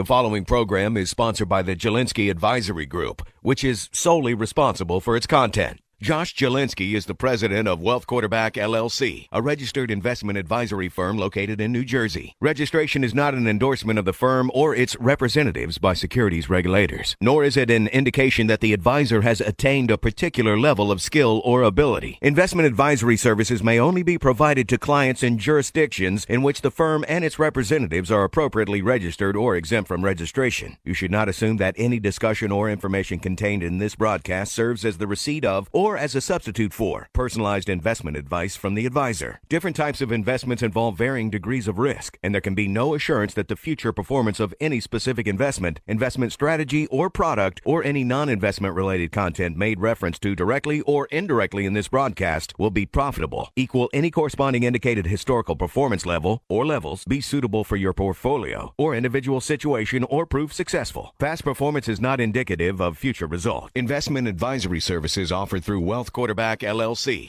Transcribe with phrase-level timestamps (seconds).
[0.00, 5.14] The following program is sponsored by the Jalinski Advisory Group, which is solely responsible for
[5.14, 5.78] its content.
[6.02, 11.60] Josh Jalinski is the president of Wealth Quarterback LLC, a registered investment advisory firm located
[11.60, 12.36] in New Jersey.
[12.40, 17.44] Registration is not an endorsement of the firm or its representatives by securities regulators, nor
[17.44, 21.62] is it an indication that the advisor has attained a particular level of skill or
[21.62, 22.18] ability.
[22.22, 27.04] Investment advisory services may only be provided to clients in jurisdictions in which the firm
[27.08, 30.78] and its representatives are appropriately registered or exempt from registration.
[30.82, 34.96] You should not assume that any discussion or information contained in this broadcast serves as
[34.96, 39.40] the receipt of or or as a substitute for personalized investment advice from the advisor.
[39.48, 43.34] Different types of investments involve varying degrees of risk, and there can be no assurance
[43.34, 48.28] that the future performance of any specific investment, investment strategy, or product, or any non
[48.28, 53.50] investment related content made reference to directly or indirectly in this broadcast will be profitable,
[53.56, 58.94] equal any corresponding indicated historical performance level or levels, be suitable for your portfolio or
[58.94, 61.14] individual situation, or prove successful.
[61.18, 63.72] Past performance is not indicative of future result.
[63.74, 67.28] Investment advisory services offered through Wealth Quarterback LLC.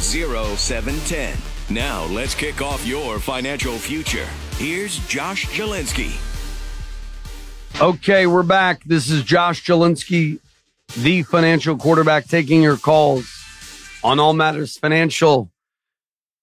[0.00, 1.36] 0710.
[1.68, 4.26] Now, let's kick off your financial future.
[4.56, 6.18] Here's Josh Jalinski.
[7.80, 8.82] Okay, we're back.
[8.84, 10.40] This is Josh Jalinski,
[10.96, 13.30] the financial quarterback, taking your calls
[14.02, 15.50] on All Matters Financial.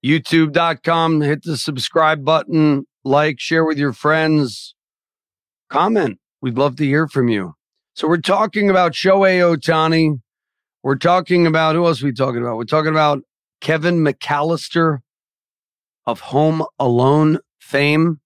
[0.06, 1.22] YouTube.com.
[1.22, 4.76] Hit the subscribe button, like, share with your friends,
[5.70, 6.20] comment.
[6.42, 7.56] We'd love to hear from you.
[7.96, 10.22] So, we're talking about Shohei Ohtani.
[10.84, 12.56] We're talking about who else we talking about?
[12.56, 13.24] We're talking about
[13.62, 15.00] Kevin McAllister
[16.06, 18.20] of Home Alone fame.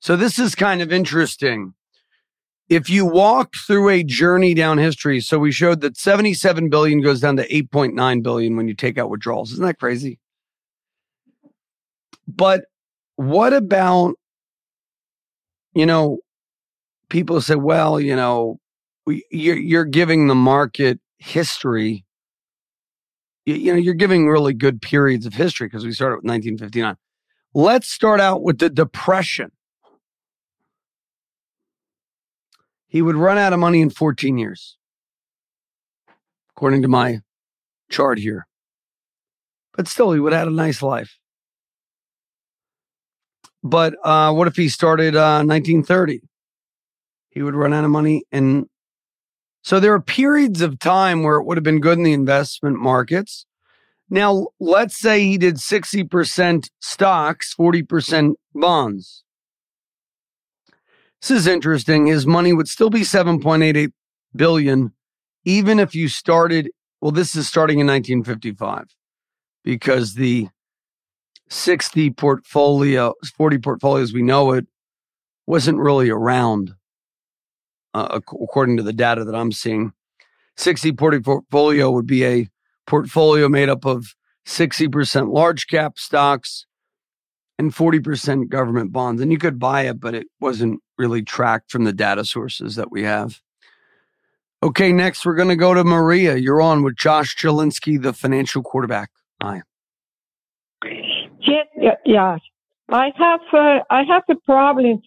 [0.00, 1.74] So this is kind of interesting.
[2.68, 7.20] If you walk through a journey down history, so we showed that 77 billion goes
[7.20, 9.52] down to 8.9 billion when you take out withdrawals.
[9.52, 10.18] Isn't that crazy?
[12.26, 12.64] But
[13.16, 14.16] what about,
[15.72, 16.18] you know,
[17.08, 18.60] people say, well, you know,
[19.06, 22.04] we, you're, you're giving the market history
[23.48, 26.96] you, you know, you're giving really good periods of history because we started with 1959.
[27.54, 29.50] Let's start out with the Depression.
[32.88, 34.76] He would run out of money in 14 years,
[36.50, 37.20] according to my
[37.90, 38.46] chart here.
[39.74, 41.18] But still, he would have had a nice life.
[43.62, 46.20] But uh, what if he started uh, 1930?
[47.30, 48.68] He would run out of money in
[49.68, 52.78] so there are periods of time where it would have been good in the investment
[52.78, 53.44] markets.
[54.08, 59.24] Now, let's say he did 60% stocks, 40% bonds.
[61.20, 62.06] This is interesting.
[62.06, 63.92] His money would still be 7.88
[64.34, 64.94] billion
[65.44, 66.70] even if you started
[67.02, 68.86] well this is starting in 1955
[69.64, 70.48] because the
[71.50, 74.66] 60 portfolio 40 portfolios we know it
[75.46, 76.74] wasn't really around
[77.94, 79.92] uh, according to the data that I'm seeing.
[80.56, 82.48] 60 40 portfolio would be a
[82.86, 84.14] portfolio made up of
[84.46, 86.66] 60% large cap stocks
[87.58, 89.20] and 40% government bonds.
[89.20, 92.90] And you could buy it, but it wasn't really tracked from the data sources that
[92.90, 93.40] we have.
[94.62, 96.36] Okay, next we're going to go to Maria.
[96.36, 99.10] You're on with Josh Jalinski, the financial quarterback.
[99.40, 99.62] Hi.
[101.40, 101.66] Yes,
[102.04, 102.38] yeah.
[102.88, 105.02] I have uh, I have a problem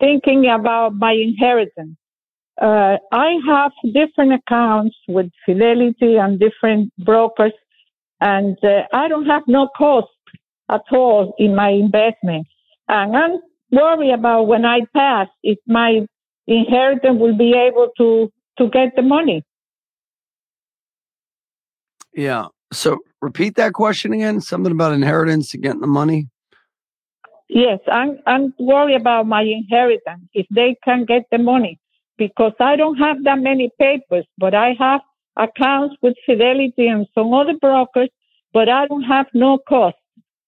[0.00, 1.96] thinking about my inheritance
[2.60, 7.52] uh, I have different accounts with Fidelity and different brokers,
[8.20, 10.08] and uh, I don't have no cost
[10.70, 12.46] at all in my investment.
[12.88, 13.38] And I'm
[13.70, 16.06] worried about when I pass if my
[16.46, 19.42] inheritance will be able to to get the money.
[22.14, 22.46] Yeah.
[22.72, 24.40] So repeat that question again.
[24.40, 26.28] Something about inheritance and getting the money.
[27.50, 31.78] Yes, I'm I'm worried about my inheritance if they can get the money
[32.18, 35.00] because I don't have that many papers, but I have
[35.36, 38.08] accounts with Fidelity and some other brokers,
[38.52, 39.96] but I don't have no cost.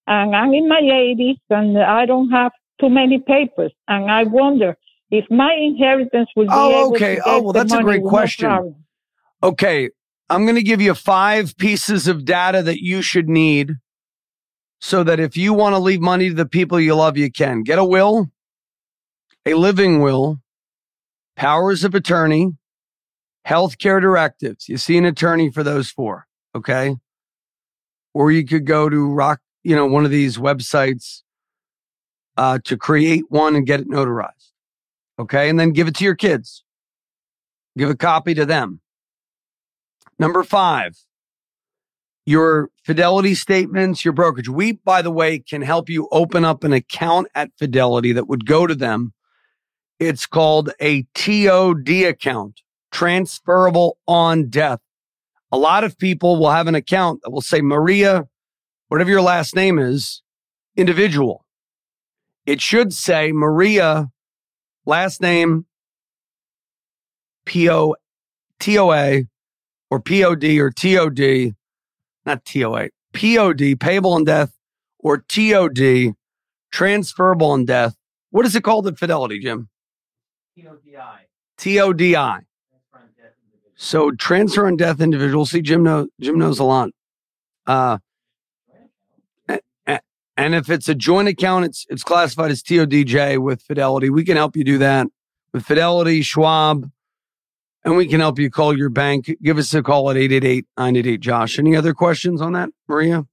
[0.07, 3.73] And I'm in my 80s and I don't have too many papers.
[3.89, 4.77] And I wonder
[5.11, 7.19] if my inheritance will be oh, okay.
[7.25, 8.49] oh, well, that's a great question.
[8.49, 8.75] No
[9.43, 9.91] okay.
[10.31, 13.73] I'm going to give you five pieces of data that you should need
[14.81, 17.63] so that if you want to leave money to the people you love, you can.
[17.63, 18.27] Get a will,
[19.47, 20.39] a living will,
[21.39, 22.57] powers of attorney,
[23.47, 24.69] healthcare directives.
[24.69, 26.97] You see an attorney for those four, okay?
[28.13, 31.23] Or you could go to rock, you know, one of these websites
[32.37, 34.51] uh, to create one and get it notarized,
[35.19, 35.49] okay?
[35.49, 36.65] And then give it to your kids.
[37.77, 38.81] Give a copy to them.
[40.19, 40.99] Number five,
[42.27, 44.49] your fidelity statements, your brokerage.
[44.49, 48.45] We, by the way, can help you open up an account at Fidelity that would
[48.45, 49.13] go to them.
[49.99, 52.61] It's called a TOD account,
[52.91, 54.81] transferable on death.
[55.51, 58.29] A lot of people will have an account that will say Maria,
[58.89, 60.23] whatever your last name is,
[60.77, 61.45] individual.
[62.47, 64.11] It should say Maria,
[64.87, 65.67] last name,
[67.45, 67.97] P O
[68.61, 69.27] T O A
[69.91, 71.55] or P O D or T O D
[72.29, 74.53] not TOA, POD, payable on death,
[75.01, 76.15] or TOD,
[76.71, 77.97] transferable on death.
[78.31, 79.69] What is it called at Fidelity, Jim?
[80.63, 81.27] TODI.
[81.57, 82.41] TODI.
[83.77, 85.47] So transfer on death individual.
[85.47, 86.91] See, Jim knows Jim knows a lot.
[87.67, 87.99] Uh,
[90.37, 94.11] and if it's a joint account, it's it's classified as TODJ with Fidelity.
[94.11, 95.09] We can help you do that
[95.53, 96.91] with Fidelity, Schwab,
[97.85, 99.31] and we can help you call your bank.
[99.43, 101.59] Give us a call at 888 Josh.
[101.59, 103.27] Any other questions on that, Maria?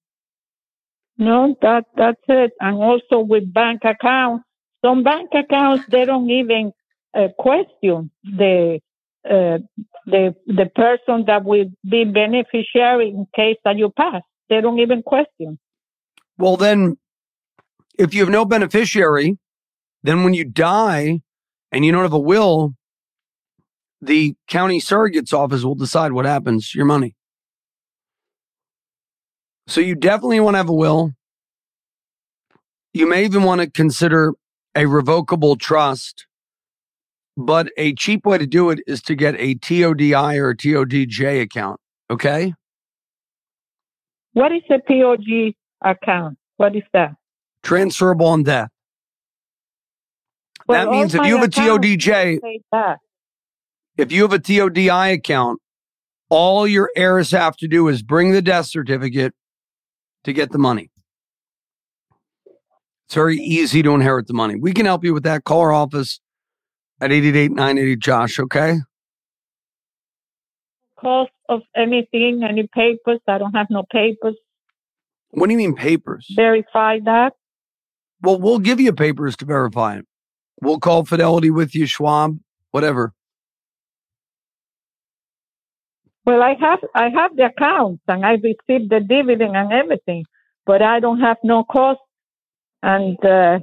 [1.18, 2.52] No, that that's it.
[2.60, 4.44] And also with bank accounts,
[4.84, 6.72] some bank accounts they don't even
[7.16, 8.80] uh, question the
[9.26, 9.58] uh,
[10.06, 14.22] the the person that will be beneficiary in case that you pass.
[14.50, 15.58] They don't even question.
[16.38, 16.98] Well, then,
[17.98, 19.38] if you have no beneficiary,
[20.04, 21.22] then when you die
[21.72, 22.76] and you don't have a will,
[24.02, 27.16] the county surrogate's office will decide what happens to your money.
[29.68, 31.14] So you definitely want to have a will.
[32.94, 34.34] You may even want to consider
[34.76, 36.28] a revocable trust,
[37.38, 41.42] but a cheap way to do it is to get a TODI or a TODJ
[41.42, 41.80] account.
[42.10, 42.54] Okay.
[44.34, 46.38] What is a TOD account?
[46.58, 47.16] What is that?
[47.64, 48.70] Transferable on death.
[50.68, 52.40] Well, that means if you have a TODJ,
[53.98, 55.62] if you have a TODI account,
[56.30, 59.34] all your heirs have to do is bring the death certificate
[60.24, 60.90] to get the money.
[63.08, 64.56] It's very easy to inherit the money.
[64.60, 65.44] We can help you with that.
[65.44, 66.20] Call our office
[67.06, 68.80] at 888 980 Josh, okay?
[71.00, 73.20] Cost of anything, any papers?
[73.28, 74.36] I don't have no papers.
[75.30, 76.26] What do you mean papers?
[76.36, 77.34] Verify that.
[78.22, 80.06] Well, we'll give you papers to verify it.
[80.62, 82.40] We'll call Fidelity with you, Schwab,
[82.72, 83.14] whatever.
[86.26, 90.26] Well, I have I have the accounts and I received the dividend and everything,
[90.66, 92.00] but I don't have no cost,
[92.82, 93.60] and uh,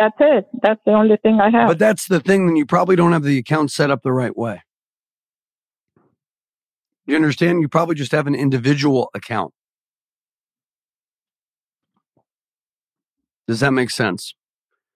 [0.00, 0.48] that's it.
[0.62, 1.68] That's the only thing I have.
[1.68, 2.46] But that's the thing.
[2.46, 4.62] Then you probably don't have the account set up the right way.
[7.06, 7.60] You understand?
[7.60, 9.52] You probably just have an individual account.
[13.46, 14.34] Does that make sense?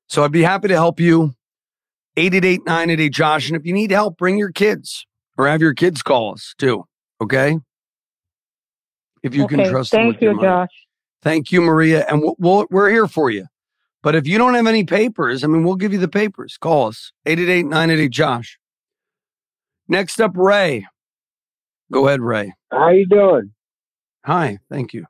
[0.09, 1.35] So I'd be happy to help you.
[2.17, 3.49] 888 988 Josh.
[3.49, 5.07] And if you need help, bring your kids
[5.37, 6.85] or have your kids call us too.
[7.21, 7.59] Okay.
[9.23, 9.57] If you okay.
[9.57, 9.99] can trust us.
[9.99, 10.71] Thank you, Josh.
[11.21, 12.07] Thank you, Maria.
[12.09, 13.47] And we'll, we're here for you.
[14.05, 16.59] But if you don't have any papers, I mean, we'll give you the papers.
[16.59, 18.59] Call us 888 988 Josh.
[19.89, 20.87] Next up, Ray.
[21.91, 22.53] Go ahead, Ray.
[22.71, 23.53] How you doing?
[24.27, 25.07] Hi, thank you.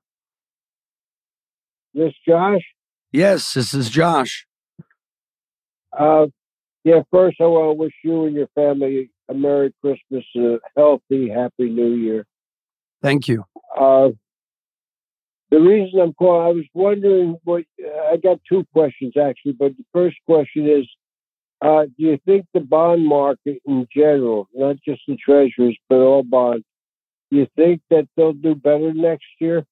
[1.93, 2.63] This Josh?
[3.11, 4.47] Yes, this is Josh.
[5.93, 6.27] Uh,
[6.85, 10.59] yeah, first I want to wish you and your family a Merry Christmas, and a
[10.77, 12.27] healthy, Happy New Year.
[13.03, 13.45] Thank you.
[13.77, 14.11] Uh,
[15.55, 17.63] the reason I'm calling, I was wondering what
[18.11, 20.85] I got two questions actually, but the first question is
[21.63, 26.25] uh, do you think the bond market in general, not just the treasuries, but all
[26.25, 26.65] bonds,
[27.31, 29.65] do you think that they'll do better next year?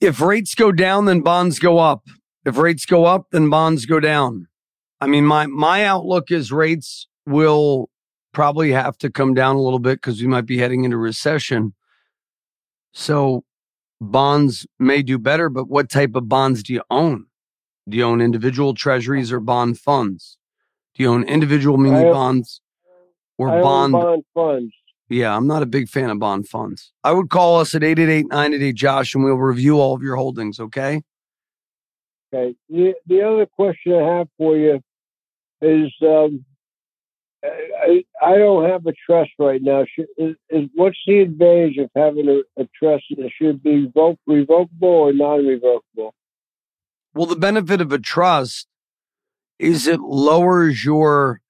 [0.00, 2.04] If rates go down, then bonds go up.
[2.46, 4.48] If rates go up, then bonds go down.
[4.98, 7.90] I mean, my my outlook is rates will
[8.32, 11.74] probably have to come down a little bit because we might be heading into recession.
[12.92, 13.44] So
[14.00, 17.26] bonds may do better, but what type of bonds do you own?
[17.88, 20.38] Do you own individual treasuries or bond funds?
[20.94, 22.60] Do you own individual muni bonds
[23.38, 24.74] or I bond bond funds?
[25.08, 26.92] Yeah, I'm not a big fan of bond funds.
[27.02, 31.02] I would call us at 888 Josh and we'll review all of your holdings, okay?
[32.32, 32.54] Okay.
[32.68, 34.82] The, the other question I have for you
[35.62, 36.44] is um,
[37.44, 39.84] I, I don't have a trust right now.
[39.94, 44.18] Should, is, is, what's the advantage of having a, a trust that should be revoc-
[44.26, 46.14] revocable or non-revocable?
[47.14, 48.66] Well, the benefit of a trust
[49.58, 51.40] is it lowers your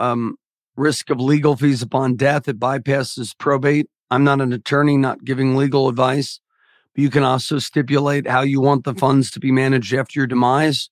[0.00, 0.36] um,
[0.76, 2.48] risk of legal fees upon death.
[2.48, 3.88] It bypasses probate.
[4.10, 6.40] I'm not an attorney, not giving legal advice.
[6.94, 10.26] But you can also stipulate how you want the funds to be managed after your
[10.26, 10.88] demise.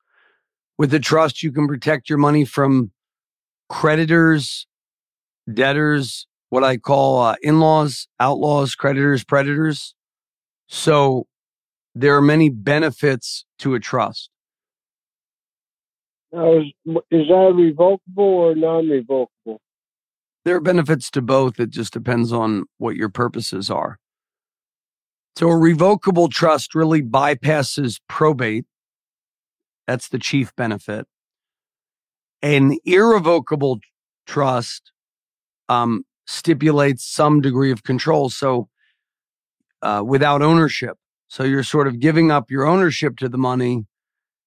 [0.77, 2.91] With a trust, you can protect your money from
[3.69, 4.67] creditors,
[5.53, 9.95] debtors, what I call uh, in laws, outlaws, creditors, predators.
[10.69, 11.27] So
[11.95, 14.31] there are many benefits to a trust.
[16.33, 16.65] Now, is,
[17.11, 19.61] is that revocable or non revocable?
[20.45, 21.59] There are benefits to both.
[21.59, 23.99] It just depends on what your purposes are.
[25.37, 28.67] So a revocable trust really bypasses probate.
[29.87, 31.07] That's the chief benefit.
[32.45, 33.81] An irrevocable
[34.27, 34.93] trust
[35.71, 38.29] um, stipulates some degree of control.
[38.29, 38.69] So
[39.81, 40.99] uh, without ownership.
[41.29, 43.87] So you're sort of giving up your ownership to the money.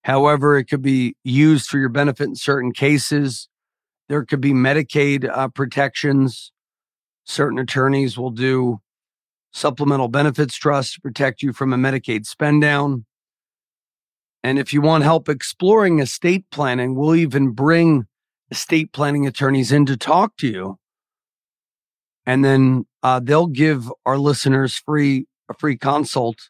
[0.04, 3.50] However, it could be used for your benefit in certain cases.
[4.10, 6.51] There could be Medicaid uh, protections.
[7.25, 8.80] Certain attorneys will do
[9.51, 13.06] supplemental benefits trust to protect you from a Medicaid spend down.
[14.44, 18.06] And if you want help exploring estate planning, we'll even bring
[18.51, 20.77] estate planning attorneys in to talk to you.
[22.25, 26.50] And then uh, they'll give our listeners free a free consult.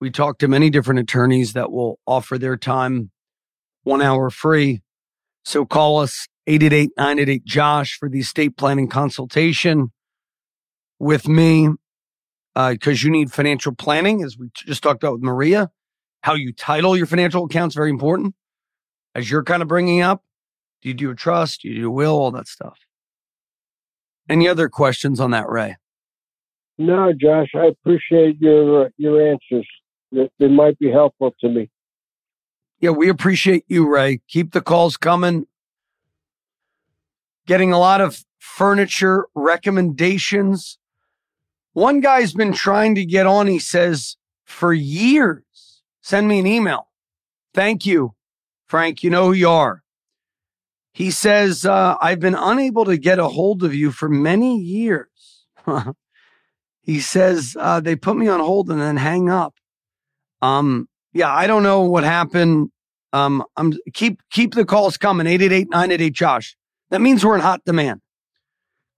[0.00, 3.10] We talk to many different attorneys that will offer their time
[3.82, 4.80] one hour free.
[5.44, 9.92] So call us 888 Josh for the estate planning consultation
[10.98, 11.70] with me
[12.54, 15.70] because uh, you need financial planning, as we just talked about with Maria.
[16.22, 18.34] How you title your financial accounts very important.
[19.14, 20.22] As you're kind of bringing up,
[20.82, 21.62] do you do a trust?
[21.62, 22.12] Do you do a will?
[22.12, 22.78] All that stuff.
[24.28, 25.76] Any other questions on that, Ray?
[26.78, 27.48] No, Josh.
[27.54, 29.66] I appreciate your uh, your answers.
[30.12, 31.70] They, they might be helpful to me.
[32.80, 34.20] Yeah, we appreciate you, Ray.
[34.28, 35.46] Keep the calls coming
[37.50, 40.78] getting a lot of furniture recommendations.
[41.72, 45.42] One guy's been trying to get on, he says, for years.
[46.00, 46.88] Send me an email.
[47.54, 48.14] Thank you,
[48.66, 49.02] Frank.
[49.02, 49.82] You know who you are.
[50.92, 55.46] He says, uh, I've been unable to get a hold of you for many years.
[56.82, 59.54] he says, uh, they put me on hold and then hang up.
[60.42, 62.70] Um, yeah, I don't know what happened.
[63.12, 65.26] Um, I'm keep, keep the calls coming.
[65.26, 66.56] 888 Josh.
[66.90, 68.00] That means we're in hot demand.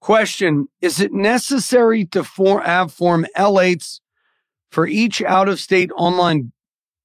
[0.00, 4.00] Question Is it necessary to for, have Form L8s
[4.70, 6.52] for each out of state online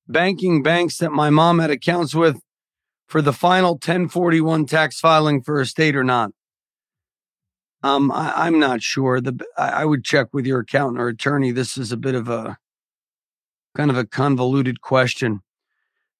[0.07, 2.41] banking banks that my mom had accounts with
[3.07, 6.31] for the final 1041 tax filing for a state or not?
[7.83, 9.21] Um, I, am not sure.
[9.21, 11.51] The I would check with your accountant or attorney.
[11.51, 12.57] This is a bit of a
[13.75, 15.41] kind of a convoluted question.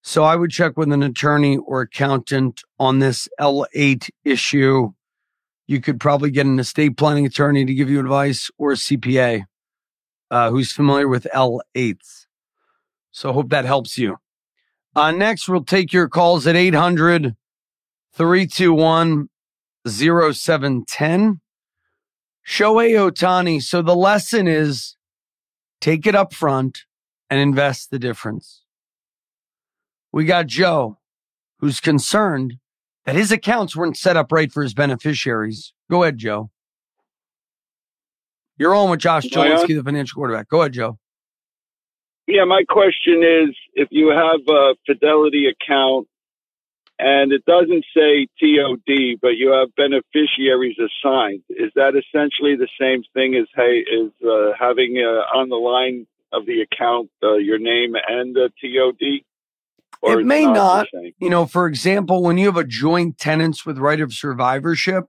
[0.04, 4.92] So I would check with an attorney or accountant on this L8 issue.
[5.66, 9.44] You could probably get an estate planning attorney to give you advice or a CPA
[10.32, 12.27] uh, who's familiar with L8s.
[13.18, 14.18] So hope that helps you.
[14.96, 17.36] Uh, next, we'll take your calls at 800
[18.14, 19.30] 321
[19.88, 21.42] 0710.
[22.48, 23.60] Shohei Ohtani.
[23.64, 24.98] So the lesson is
[25.82, 26.84] take it up front
[27.28, 28.62] and invest the difference.
[30.12, 31.00] We got Joe,
[31.58, 32.60] who's concerned
[33.06, 35.74] that his accounts weren't set up right for his beneficiaries.
[35.90, 36.52] Go ahead, Joe.
[38.60, 40.50] You're on with Josh Jalinski, the financial quarterback.
[40.50, 41.00] Go ahead, Joe.
[42.28, 46.08] Yeah, my question is if you have a Fidelity account
[47.00, 53.04] and it doesn't say TOD, but you have beneficiaries assigned, is that essentially the same
[53.14, 57.60] thing as hey, is uh, having uh, on the line of the account uh, your
[57.60, 59.24] name and the TOD?
[60.04, 60.88] it may not.
[60.94, 65.06] not you know, for example, when you have a joint tenants with right of survivorship,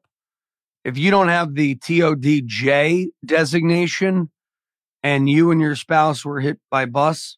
[0.85, 4.31] if you don't have the TODJ designation
[5.03, 7.37] and you and your spouse were hit by bus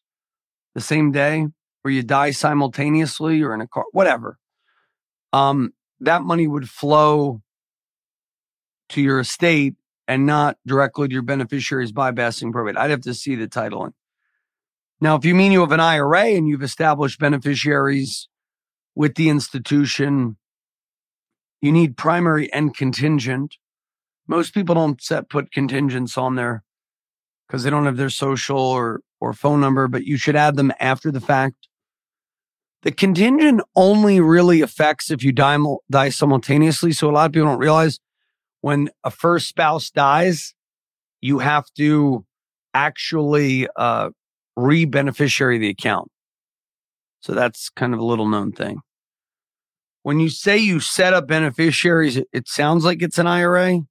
[0.73, 1.47] the same day
[1.83, 4.37] or you die simultaneously or in a car, whatever,
[5.33, 7.41] um, that money would flow
[8.89, 9.75] to your estate
[10.07, 12.77] and not directly to your beneficiaries bypassing probate.
[12.77, 13.93] I'd have to see the titling.
[14.99, 18.27] Now, if you mean you have an IRA and you've established beneficiaries
[18.93, 20.37] with the institution,
[21.61, 23.55] you need primary and contingent.
[24.27, 26.63] Most people don't set put contingents on there
[27.51, 30.71] because they don't have their social or, or phone number, but you should add them
[30.79, 31.67] after the fact.
[32.83, 35.57] The contingent only really affects if you die,
[35.91, 36.93] die simultaneously.
[36.93, 37.99] So a lot of people don't realize
[38.61, 40.55] when a first spouse dies,
[41.19, 42.25] you have to
[42.73, 44.11] actually uh,
[44.55, 46.09] re beneficiary the account.
[47.19, 48.79] So that's kind of a little known thing.
[50.03, 53.81] when you say you set up beneficiaries, it, it sounds like it's an IRA,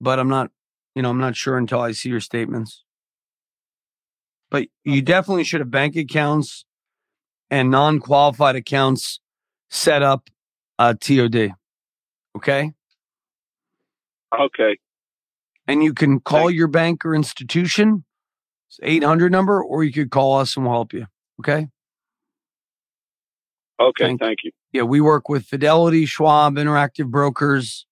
[0.00, 0.50] but I'm not,
[0.94, 2.84] you know, I'm not sure until I see your statements.
[4.50, 6.64] But you definitely should have bank accounts
[7.50, 9.20] and non qualified accounts
[9.70, 10.28] set up
[10.78, 11.52] uh, TOD.
[12.36, 12.72] Okay.
[14.38, 14.76] Okay.
[15.66, 18.04] And you can call Thank- your bank or institution,
[18.68, 21.06] it's 800 number, or you could call us and we'll help you.
[21.40, 21.68] Okay.
[23.80, 24.04] Okay.
[24.04, 24.50] Thank- Thank you.
[24.72, 27.86] Yeah, we work with Fidelity, Schwab, Interactive Brokers.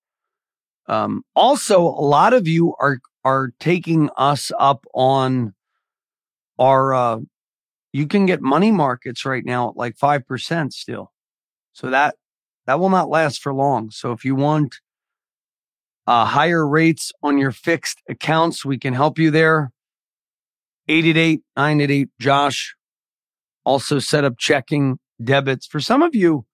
[0.90, 5.54] Um, also, a lot of you are are taking us up on
[6.58, 6.92] our.
[6.92, 7.18] Uh,
[7.92, 11.12] you can get money markets right now at like five percent still,
[11.72, 12.16] so that
[12.66, 13.90] that will not last for long.
[13.90, 14.80] So if you want
[16.08, 19.70] uh, higher rates on your fixed accounts, we can help you there.
[20.88, 22.74] 888 988 Josh.
[23.64, 25.68] Also set up checking debits.
[25.68, 26.46] For some of you,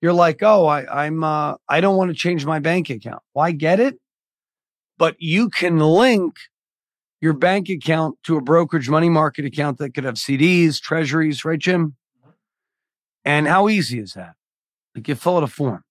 [0.00, 3.22] you're like, oh, I, I'm uh, I don't want to change my bank account.
[3.34, 3.98] Well, get it,
[4.96, 6.36] but you can link
[7.20, 11.58] your bank account to a brokerage money market account that could have CDs, treasuries, right,
[11.58, 11.96] Jim?
[13.24, 14.34] And how easy is that?
[14.94, 15.82] Like you fill out a form.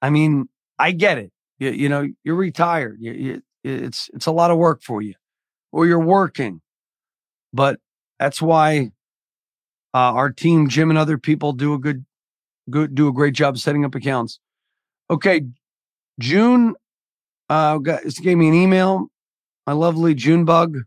[0.00, 1.32] I mean, I get it.
[1.58, 2.98] You, you know, you're retired.
[3.00, 5.14] You, you, it's it's a lot of work for you,
[5.70, 6.60] or you're working,
[7.52, 7.78] but
[8.18, 8.90] that's why
[9.94, 12.04] uh, our team, Jim, and other people do a good
[12.70, 14.38] good do a great job setting up accounts.
[15.10, 15.42] Okay,
[16.18, 16.74] June
[17.48, 19.08] uh got, gave me an email.
[19.66, 20.78] My lovely June bug.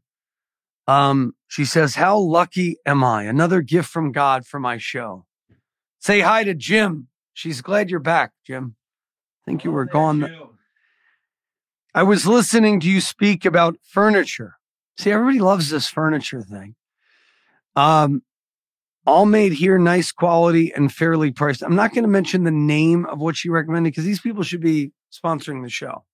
[0.87, 3.23] Um, she says, "How lucky am I?
[3.23, 5.25] Another gift from God for my show."
[5.99, 7.07] Say hi to Jim.
[7.33, 8.75] She's glad you're back, Jim.
[9.45, 10.29] I think you were gone.
[11.95, 14.55] I was listening to you speak about furniture.
[14.97, 16.75] See, everybody loves this furniture thing.
[17.75, 18.21] Um,
[19.05, 21.61] all made here, nice quality and fairly priced.
[21.61, 24.61] I'm not going to mention the name of what she recommended because these people should
[24.61, 26.05] be sponsoring the show.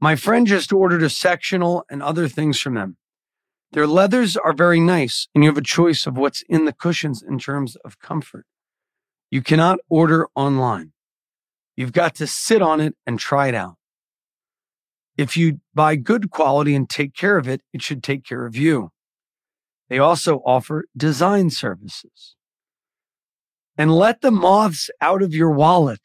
[0.00, 2.96] My friend just ordered a sectional and other things from them.
[3.72, 7.22] Their leathers are very nice, and you have a choice of what's in the cushions
[7.22, 8.46] in terms of comfort.
[9.30, 10.92] You cannot order online.
[11.76, 13.76] You've got to sit on it and try it out.
[15.16, 18.54] If you buy good quality and take care of it, it should take care of
[18.54, 18.90] you.
[19.88, 22.34] They also offer design services.
[23.78, 26.00] And let the moths out of your wallet.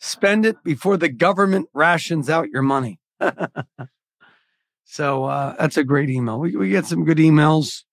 [0.00, 2.98] Spend it before the government rations out your money.
[4.84, 6.40] so uh, that's a great email.
[6.40, 7.84] We, we get some good emails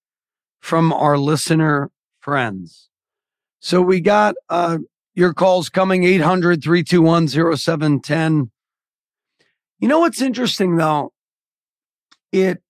[0.59, 2.89] from our listener friends.
[3.59, 4.79] So we got uh,
[5.13, 8.51] your calls coming 800 321 0710.
[9.79, 11.13] You know what's interesting though?
[12.31, 12.61] It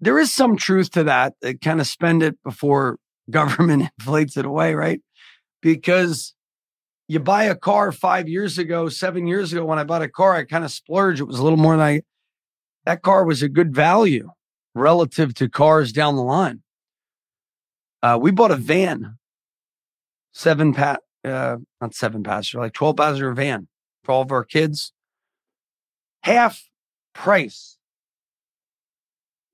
[0.00, 1.34] there is some truth to that.
[1.40, 2.98] They kind of spend it before
[3.30, 5.00] government inflates it away, right?
[5.62, 6.34] Because
[7.08, 10.34] you buy a car five years ago, seven years ago, when I bought a car,
[10.34, 11.20] I kind of splurged.
[11.20, 12.02] It was a little more than I,
[12.84, 14.30] that car was a good value
[14.74, 16.62] relative to cars down the line.
[18.02, 19.16] Uh, we bought a van,
[20.32, 23.68] seven pat, uh, not seven passenger, like 12 passenger van
[24.02, 24.92] for all of our kids.
[26.22, 26.68] Half
[27.14, 27.73] price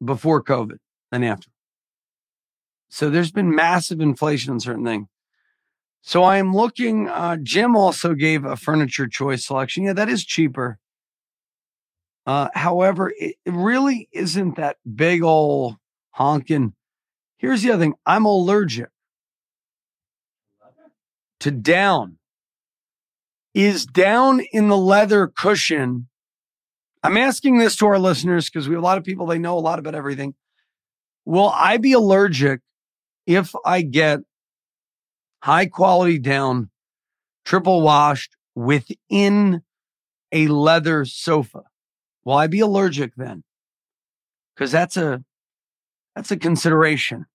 [0.04, 0.78] before COVID
[1.12, 1.50] and after.
[2.88, 5.06] So there's been massive inflation on certain things.
[6.02, 7.08] So I am looking.
[7.08, 9.84] Uh, Jim also gave a furniture choice selection.
[9.84, 10.78] Yeah, that is cheaper.
[12.26, 15.76] Uh, however, it, really isn't that big old
[16.10, 16.74] honking.
[17.36, 18.88] Here's the other thing: I'm allergic
[21.40, 22.16] to down.
[23.52, 26.08] Is down in the leather cushion?
[27.02, 29.56] I'm asking this to our listeners because we have a lot of people they know
[29.56, 30.34] a lot about everything.
[31.24, 32.60] Will I be allergic
[33.26, 34.20] if I get
[35.42, 36.70] high quality down,
[37.44, 39.62] triple washed within
[40.32, 41.62] a leather sofa?
[42.24, 43.44] Will I be allergic then?
[44.54, 45.24] Because that's a
[46.14, 47.26] that's a consideration.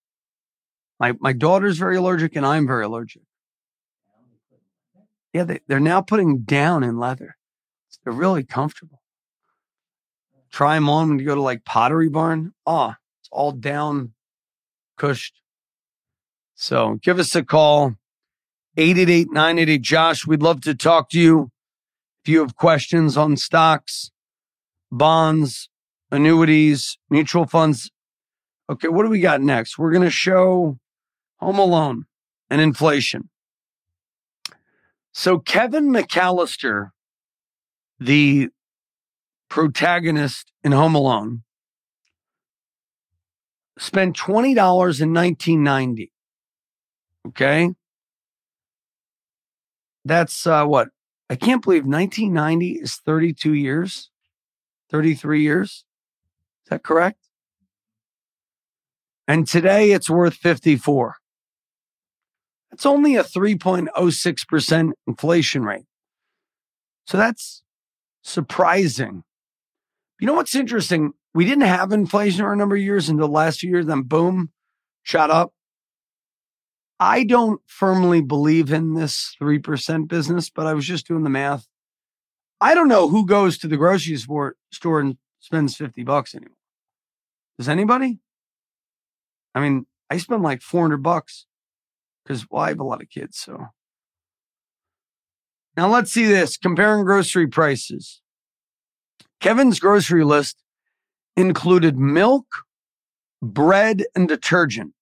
[0.99, 3.23] My my daughter's very allergic and I'm very allergic.
[5.33, 7.35] Yeah, they, they're now putting down in leather.
[8.03, 9.01] They're really comfortable.
[10.55, 12.53] Try them on when you go to like Pottery Barn.
[12.65, 14.13] Oh, it's all down
[14.97, 15.33] cushed.
[16.53, 17.95] So give us a call.
[18.77, 20.25] 888 Josh.
[20.25, 21.51] We'd love to talk to you.
[22.23, 24.11] If you have questions on stocks,
[24.89, 25.67] bonds,
[26.09, 27.91] annuities, mutual funds.
[28.69, 29.77] Okay, what do we got next?
[29.77, 30.79] We're going to show
[31.41, 32.05] Home Alone
[32.49, 33.27] and inflation.
[35.11, 36.91] So Kevin McAllister,
[37.99, 38.51] the
[39.55, 41.43] protagonist in Home Alone,
[43.79, 46.11] spent $20 in 1990.
[47.29, 47.69] Okay.
[50.03, 50.89] That's uh, what
[51.29, 54.09] I can't believe 1990 is 32 years,
[54.91, 55.85] 33 years.
[56.65, 57.21] Is that correct?
[59.25, 61.15] And today it's worth 54.
[62.71, 65.85] That's only a 3.06% inflation rate.
[67.07, 67.63] So that's
[68.21, 69.23] surprising.
[70.19, 71.13] You know what's interesting?
[71.33, 74.51] We didn't have inflation for a number of years until the last year, then boom,
[75.03, 75.53] shot up.
[76.99, 81.67] I don't firmly believe in this 3% business, but I was just doing the math.
[82.61, 86.55] I don't know who goes to the grocery store, store and spends 50 bucks anymore.
[87.57, 88.19] Does anybody?
[89.53, 91.45] I mean, I spend like 400 bucks
[92.23, 93.37] because well, I have a lot of kids.
[93.37, 93.67] So
[95.75, 98.21] now let's see this comparing grocery prices.
[99.45, 100.63] Kevin's grocery list
[101.37, 102.63] included milk,
[103.43, 104.95] bread, and detergent.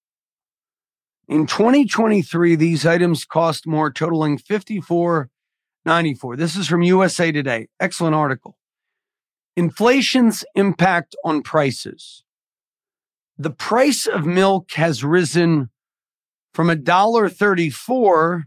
[1.29, 6.35] In 2023, these items cost more, totaling 54.94.
[6.35, 7.69] This is from USA Today.
[7.79, 8.57] Excellent article.
[9.55, 12.25] Inflation's impact on prices.
[13.37, 15.69] The price of milk has risen
[16.53, 18.43] from $1.34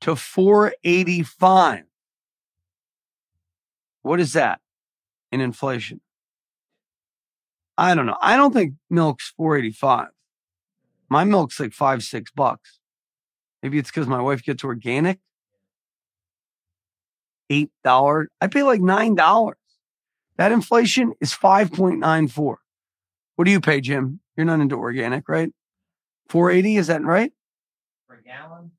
[0.00, 1.84] to 485.
[4.02, 4.60] What is that
[5.32, 6.00] in inflation?
[7.78, 8.18] I don't know.
[8.20, 10.08] I don't think milk's 485.
[11.08, 12.78] My milk's like five, six bucks.
[13.62, 15.18] Maybe it's because my wife gets organic.
[17.48, 18.28] Eight dollars.
[18.40, 19.56] I pay like nine dollars.
[20.36, 22.56] That inflation is 5.94.
[23.36, 24.20] What do you pay, Jim?
[24.36, 25.52] You're not into organic, right?
[26.30, 27.30] 480, is that right?
[28.06, 28.70] For a gallon,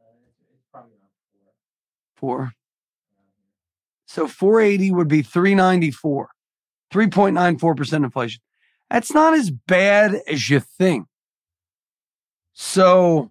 [0.00, 0.04] uh,
[0.52, 1.10] it's probably around
[2.16, 2.38] four.
[2.38, 2.52] Four.
[4.16, 6.30] So 480 would be 394,
[6.90, 8.40] 3.94% inflation.
[8.88, 11.06] That's not as bad as you think.
[12.54, 13.30] So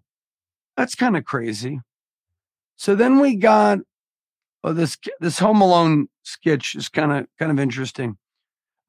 [0.77, 1.79] that's kind of crazy.
[2.75, 3.79] So then we got
[4.63, 8.17] oh, this this Home Alone sketch is kind of kind of interesting.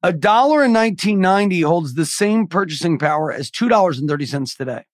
[0.03, 4.53] A dollar in 1990 holds the same purchasing power as two dollars and thirty cents
[4.53, 4.85] today.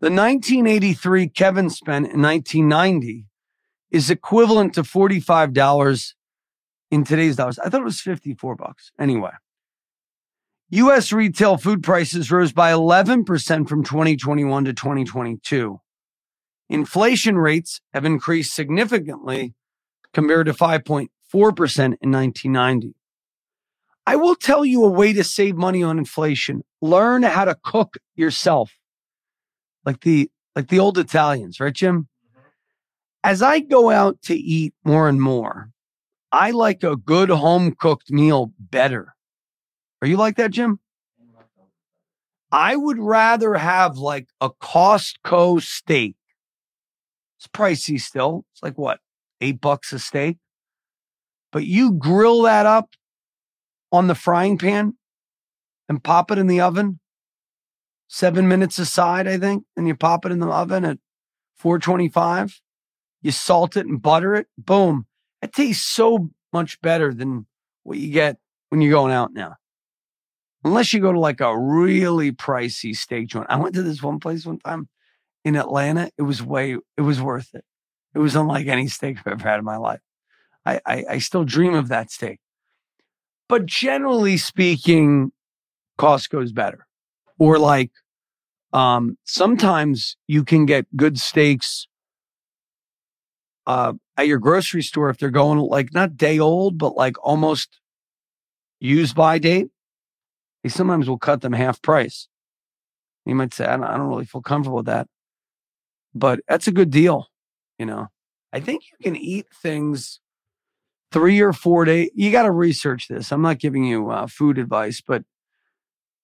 [0.00, 3.26] The 1983 Kevin spent in 1990
[3.92, 6.14] is equivalent to $45
[6.90, 7.58] in today's dollars.
[7.58, 8.90] I thought it was 54 bucks.
[8.98, 9.30] Anyway,
[10.70, 11.12] U.S.
[11.12, 15.80] retail food prices rose by 11% from 2021 to 2022.
[16.70, 19.54] Inflation rates have increased significantly
[20.14, 22.94] compared to 5.4% in 1990.
[24.06, 26.62] I will tell you a way to save money on inflation.
[26.80, 28.72] Learn how to cook yourself.
[29.84, 32.08] Like the like the old Italians, right, Jim?
[33.24, 35.70] As I go out to eat more and more,
[36.32, 39.14] I like a good home cooked meal better.
[40.00, 40.80] Are you like that, Jim?
[42.50, 46.16] I would rather have like a Costco steak.
[47.38, 48.44] It's pricey still.
[48.52, 49.00] It's like what,
[49.40, 50.38] eight bucks a steak?
[51.52, 52.90] But you grill that up
[53.92, 54.94] on the frying pan
[55.88, 56.98] and pop it in the oven,
[58.08, 60.98] seven minutes aside, I think, and you pop it in the oven at
[61.56, 62.60] 425.
[63.22, 64.46] You salt it and butter it.
[64.58, 65.06] Boom.
[65.40, 67.46] It tastes so much better than
[67.82, 68.36] what you get
[68.68, 69.56] when you're going out now
[70.64, 73.46] unless you go to like a really pricey steak joint.
[73.48, 74.88] I went to this one place one time
[75.44, 76.10] in Atlanta.
[76.16, 77.64] It was way, it was worth it.
[78.14, 80.00] It was unlike any steak I've ever had in my life.
[80.64, 82.38] I, I, I still dream of that steak.
[83.48, 85.32] But generally speaking,
[85.98, 86.86] Costco's better.
[87.38, 87.90] Or like,
[88.72, 91.88] um, sometimes you can get good steaks,
[93.66, 97.80] uh, at your grocery store if they're going like not day old, but like almost
[98.80, 99.68] use by date
[100.62, 102.28] they sometimes will cut them half price.
[103.26, 105.08] You might say, I don't, I don't really feel comfortable with that,
[106.14, 107.26] but that's a good deal.
[107.78, 108.08] You know,
[108.52, 110.20] I think you can eat things
[111.10, 112.10] three or four days.
[112.14, 113.32] You got to research this.
[113.32, 115.24] I'm not giving you uh, food advice, but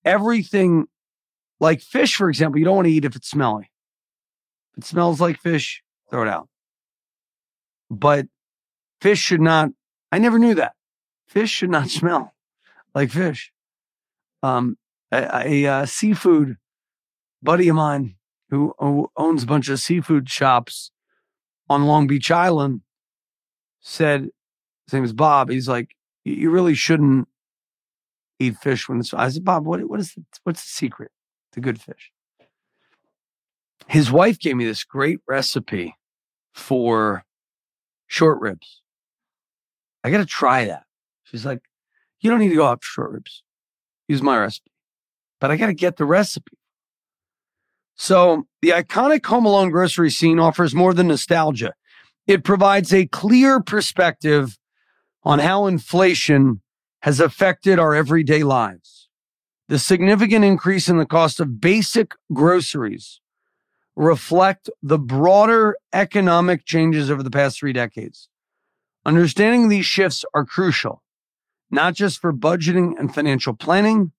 [0.04, 0.86] everything
[1.60, 3.70] like fish, for example, you don't want to eat if it's smelly.
[4.76, 6.48] If it smells like fish, throw it out.
[7.90, 8.26] But
[9.00, 9.70] fish should not,
[10.12, 10.74] I never knew that.
[11.26, 12.34] Fish should not smell
[12.94, 13.52] like fish
[14.42, 14.76] um,
[15.12, 16.56] a, a, a, seafood
[17.42, 18.16] buddy of mine
[18.50, 20.90] who, who owns a bunch of seafood shops
[21.68, 22.82] on Long Beach Island
[23.80, 24.22] said,
[24.86, 25.50] his name is Bob.
[25.50, 27.28] He's like, you really shouldn't
[28.38, 29.12] eat fish when it's.
[29.14, 31.10] I said, Bob, what, what is the, what's the secret
[31.52, 32.10] to good fish?
[33.86, 35.94] His wife gave me this great recipe
[36.52, 37.24] for
[38.08, 38.82] short ribs.
[40.02, 40.84] I got to try that.
[41.24, 41.60] She's like,
[42.20, 43.42] you don't need to go out for short ribs.
[44.08, 44.72] Use my recipe.
[45.40, 46.58] But I got to get the recipe.
[47.94, 51.74] So the iconic Home Alone grocery scene offers more than nostalgia.
[52.26, 54.58] It provides a clear perspective
[55.22, 56.62] on how inflation
[57.02, 59.08] has affected our everyday lives.
[59.68, 63.20] The significant increase in the cost of basic groceries
[63.98, 68.28] reflect the broader economic changes over the past three decades.
[69.04, 71.02] Understanding these shifts are crucial,
[71.68, 74.12] not just for budgeting and financial planning,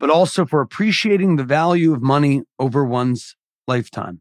[0.00, 3.36] but also for appreciating the value of money over one's
[3.68, 4.20] lifetime.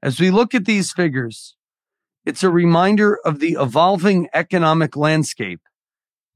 [0.00, 1.56] As we look at these figures,
[2.24, 5.62] it's a reminder of the evolving economic landscape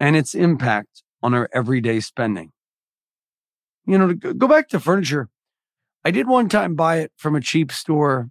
[0.01, 2.51] and its impact on our everyday spending.
[3.87, 5.29] You know, to go back to furniture,
[6.05, 8.31] I did one time buy it from a cheap store,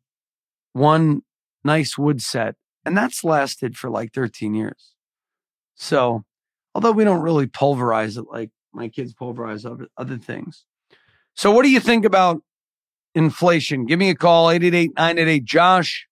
[0.73, 1.21] one
[1.63, 2.55] nice wood set,
[2.85, 4.93] and that's lasted for like 13 years.
[5.75, 6.23] So,
[6.75, 10.65] although we don't really pulverize it like my kids pulverize other, other things.
[11.35, 12.43] So, what do you think about
[13.15, 13.85] inflation?
[13.85, 16.07] Give me a call, 888 988 Josh,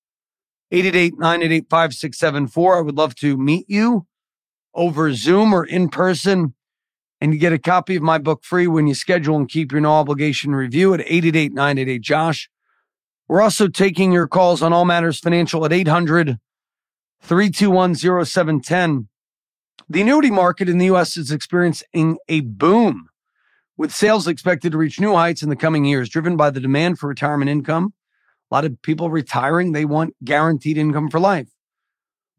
[0.72, 2.78] 888 988 5674.
[2.78, 4.08] I would love to meet you
[4.74, 6.56] over Zoom or in person
[7.22, 9.80] and you get a copy of my book free when you schedule and keep your
[9.80, 12.50] no obligation review at 888 988 Josh.
[13.28, 16.40] We're also taking your calls on all matters financial at 800
[17.22, 19.08] 321 0710.
[19.88, 21.16] The annuity market in the U.S.
[21.16, 23.10] is experiencing a boom,
[23.78, 26.98] with sales expected to reach new heights in the coming years, driven by the demand
[26.98, 27.94] for retirement income.
[28.50, 31.50] A lot of people retiring, they want guaranteed income for life,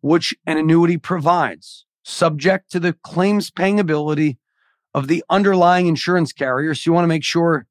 [0.01, 4.39] which an annuity provides, subject to the claims paying ability
[4.95, 6.75] of the underlying insurance carrier.
[6.75, 7.67] So you want to make sure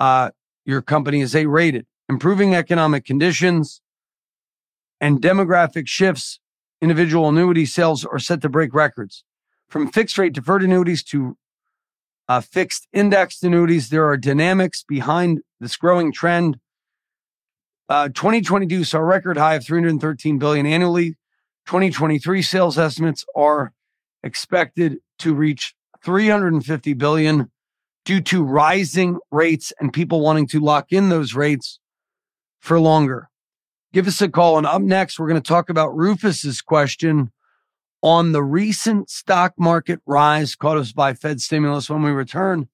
[0.00, 0.30] uh,
[0.64, 1.86] your company is A rated.
[2.08, 3.80] Improving economic conditions
[5.00, 6.40] and demographic shifts,
[6.80, 9.24] individual annuity sales are set to break records.
[9.68, 11.36] From fixed rate deferred annuities to
[12.28, 16.58] uh, fixed indexed annuities, there are dynamics behind this growing trend.
[17.88, 21.16] Uh, 2022 saw a record high of 313 billion annually.
[21.66, 23.72] 2023 sales estimates are
[24.22, 27.50] expected to reach 350 billion
[28.04, 31.80] due to rising rates and people wanting to lock in those rates
[32.60, 33.30] for longer.
[33.92, 34.58] Give us a call.
[34.58, 37.32] And up next, we're going to talk about Rufus's question
[38.02, 42.68] on the recent stock market rise caught us by Fed stimulus when we return.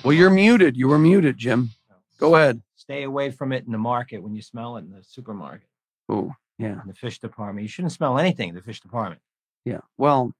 [0.04, 0.76] Well, you're muted.
[0.76, 1.70] You were muted, Jim.
[2.18, 2.60] Go ahead.
[2.88, 5.68] Stay away from it in the market when you smell it in the supermarket.
[6.08, 6.80] Oh, yeah.
[6.80, 7.62] In the fish department.
[7.62, 9.20] You shouldn't smell anything in the fish department.
[9.66, 9.80] Yeah.
[9.98, 10.32] Well,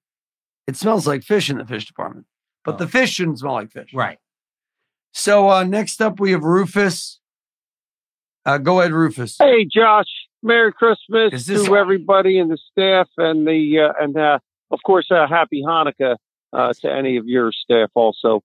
[0.67, 2.25] it smells like fish in the fish department,
[2.65, 2.79] but Oh.
[2.79, 3.93] the fish shouldn't smell like fish.
[3.93, 4.19] Right.
[5.13, 7.21] So uh, next up, we have Rufus.
[8.47, 9.37] Uh, go ahead, Rufus.
[9.39, 10.07] Hey, Josh.
[10.43, 14.39] Merry Christmas Is this- to everybody in the staff and the uh, and uh,
[14.71, 16.17] of course uh, Happy Hanukkah
[16.53, 18.41] uh, to any of your staff also.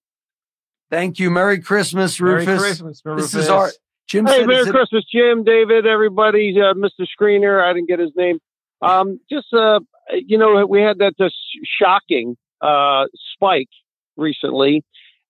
[0.89, 1.29] Thank you.
[1.29, 2.59] Merry Christmas, Merry Rufus.
[2.61, 3.35] Christmas, This Rufus.
[3.35, 3.71] is our
[4.07, 4.25] Jim.
[4.25, 7.07] Hey, Merry Christmas, Jim, David, everybody, uh, Mr.
[7.19, 7.63] Screener.
[7.63, 8.39] I didn't get his name.
[8.81, 9.79] Um, just uh,
[10.11, 11.35] you know, we had that just
[11.79, 13.69] shocking uh, spike
[14.17, 14.83] recently,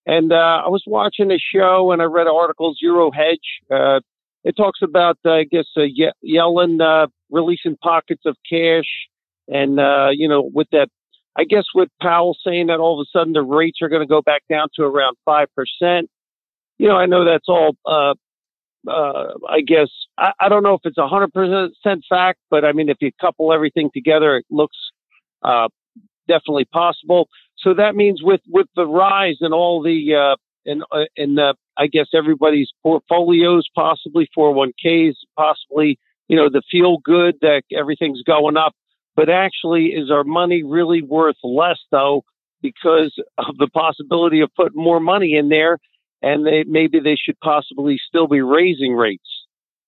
[0.06, 3.38] and uh, I was watching a show and I read an article, Zero Hedge.
[3.70, 4.00] Uh,
[4.44, 9.08] it talks about, uh, I guess, uh, Ye- Yellen uh, releasing pockets of cash,
[9.48, 10.88] and uh, you know, with that,
[11.36, 14.06] I guess, with Powell saying that all of a sudden the rates are going to
[14.06, 16.10] go back down to around five percent.
[16.76, 17.76] You know, I know that's all.
[17.86, 18.14] Uh,
[18.88, 22.72] uh, I guess I, I don't know if it's a hundred percent fact, but I
[22.72, 24.76] mean, if you couple everything together, it looks
[25.42, 25.68] uh,
[26.28, 27.28] definitely possible.
[27.58, 31.54] So that means with with the rise in all the uh, in uh, in uh,
[31.76, 38.56] I guess everybody's portfolios, possibly 401ks, possibly you know the feel good that everything's going
[38.56, 38.72] up,
[39.16, 42.24] but actually, is our money really worth less though?
[42.62, 45.78] Because of the possibility of putting more money in there
[46.24, 49.28] and they maybe they should possibly still be raising rates.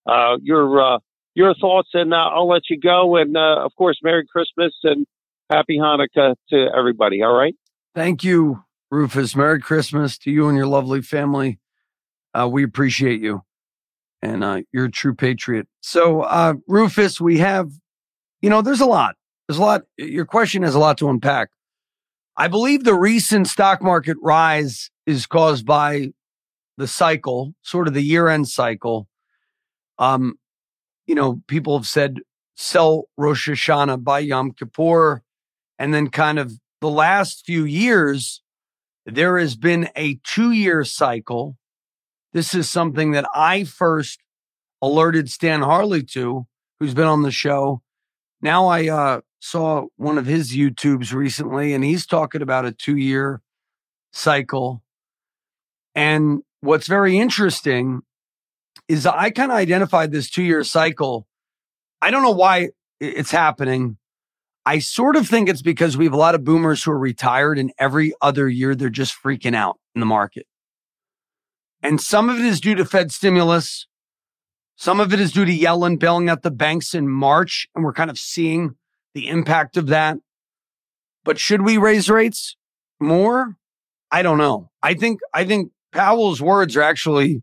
[0.07, 0.99] Uh, your uh,
[1.35, 3.17] your thoughts, and uh, I'll let you go.
[3.17, 5.07] And uh, of course, Merry Christmas and
[5.51, 7.23] Happy Hanukkah to everybody.
[7.23, 7.55] All right.
[7.95, 11.59] Thank you, Rufus, Merry Christmas to you and your lovely family.
[12.49, 13.41] We appreciate you,
[14.21, 15.69] and you're a true patriot.
[15.81, 17.71] So, Rufus, we have,
[18.43, 19.17] you know, there's a lot.
[19.49, 19.83] There's a lot.
[19.97, 21.49] Your question has a lot to unpack.
[22.37, 26.13] I believe the recent stock market rise is caused by
[26.77, 29.09] the cycle, sort of the year end cycle.
[29.99, 30.39] Um,
[31.07, 32.19] you know, people have said
[32.57, 35.23] sell Rosh Hashanah, buy Yom Kippur,
[35.79, 38.43] and then kind of the last few years,
[39.05, 41.57] there has been a two year cycle.
[42.33, 44.21] This is something that I first
[44.83, 46.47] alerted Stan Harley to,
[46.79, 47.83] who's been on the show.
[48.43, 52.97] Now I uh, saw one of his YouTubes recently, and he's talking about a two
[52.97, 53.41] year
[54.13, 54.83] cycle.
[55.95, 58.03] And what's very interesting
[58.89, 61.27] is I kind of identified this two year cycle.
[62.03, 63.97] I don't know why it's happening.
[64.65, 67.59] I sort of think it's because we have a lot of boomers who are retired
[67.59, 70.47] and every other year they're just freaking out in the market.
[71.83, 73.87] And some of it is due to Fed stimulus.
[74.75, 77.69] Some of it is due to Yellen bailing out the banks in March.
[77.75, 78.75] And we're kind of seeing
[79.15, 80.19] the impact of that.
[81.25, 82.57] But should we raise rates
[82.99, 83.57] more?
[84.11, 84.71] I don't know.
[84.83, 87.43] I think, I think Powell's words are actually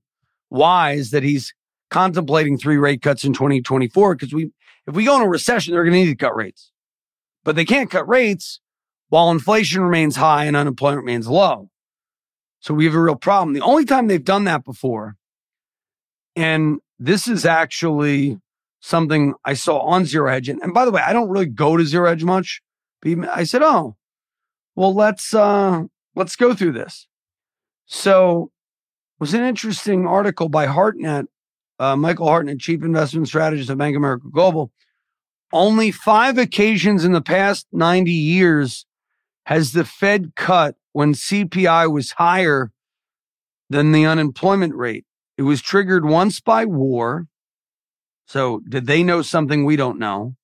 [0.52, 1.54] wise that he's
[1.90, 4.52] contemplating three rate cuts in 2024 because we
[4.86, 6.72] if we go in a recession, they're going to need to cut rates.
[7.44, 8.60] But they can't cut rates
[9.10, 11.70] while inflation remains high and unemployment remains low.
[12.60, 13.54] So we have a real problem.
[13.54, 15.16] The only time they've done that before,
[16.36, 18.40] and this is actually
[18.82, 20.50] something I saw on Zero Hedge.
[20.50, 22.62] And, by the way, I don't really go to Zero Hedge much.
[23.06, 23.96] I said, oh,
[24.76, 25.84] well, let's uh
[26.16, 27.08] let's go through this.
[27.86, 28.52] So
[29.20, 31.26] it was an interesting article by Hartnett,
[31.80, 34.72] uh, Michael Hartnett, Chief Investment Strategist of Bank of America Global.
[35.52, 38.86] Only five occasions in the past 90 years
[39.46, 42.72] has the Fed cut when CPI was higher
[43.70, 45.06] than the unemployment rate.
[45.38, 47.28] It was triggered once by war.
[48.26, 50.36] So, did they know something we don't know?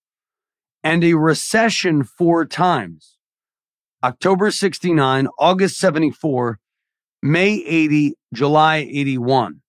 [0.84, 3.18] And a recession four times
[4.04, 6.60] October 69, August 74,
[7.22, 9.62] May 80, July 81.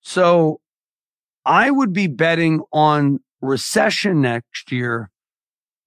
[0.00, 0.60] So
[1.44, 5.10] I would be betting on recession next year,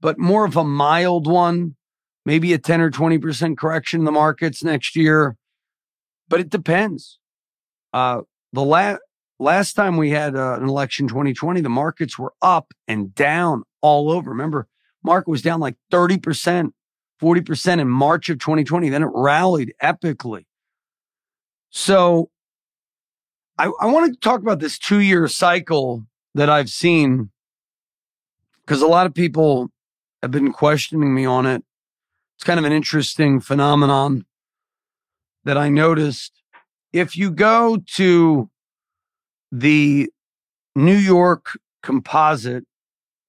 [0.01, 1.75] but more of a mild one,
[2.25, 5.37] maybe a 10 or 20% correction in the markets next year.
[6.27, 7.19] But it depends.
[7.91, 8.21] Uh,
[8.53, 8.99] the last
[9.39, 14.09] last time we had uh, an election 2020, the markets were up and down all
[14.09, 14.31] over.
[14.31, 14.67] Remember,
[15.03, 16.71] market was down like 30%,
[17.21, 18.89] 40% in March of 2020.
[18.89, 20.45] Then it rallied epically.
[21.75, 22.29] So
[23.57, 26.05] I, I want to talk about this two year cycle
[26.35, 27.31] that I've seen
[28.63, 29.71] because a lot of people
[30.21, 31.63] have been questioning me on it.
[32.37, 34.25] It's kind of an interesting phenomenon
[35.45, 36.43] that I noticed.
[36.93, 38.51] If you go to
[39.51, 40.11] the
[40.75, 42.65] New York composite,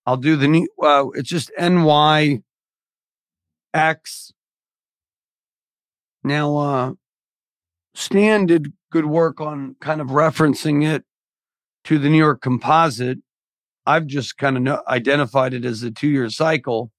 [0.04, 2.42] I'll do the new, uh, it's just NYX.
[6.22, 6.92] Now, uh,
[7.94, 11.04] Stan did good work on kind of referencing it
[11.84, 13.18] to the New York Composite.
[13.86, 16.90] I've just kind of identified it as a two year cycle.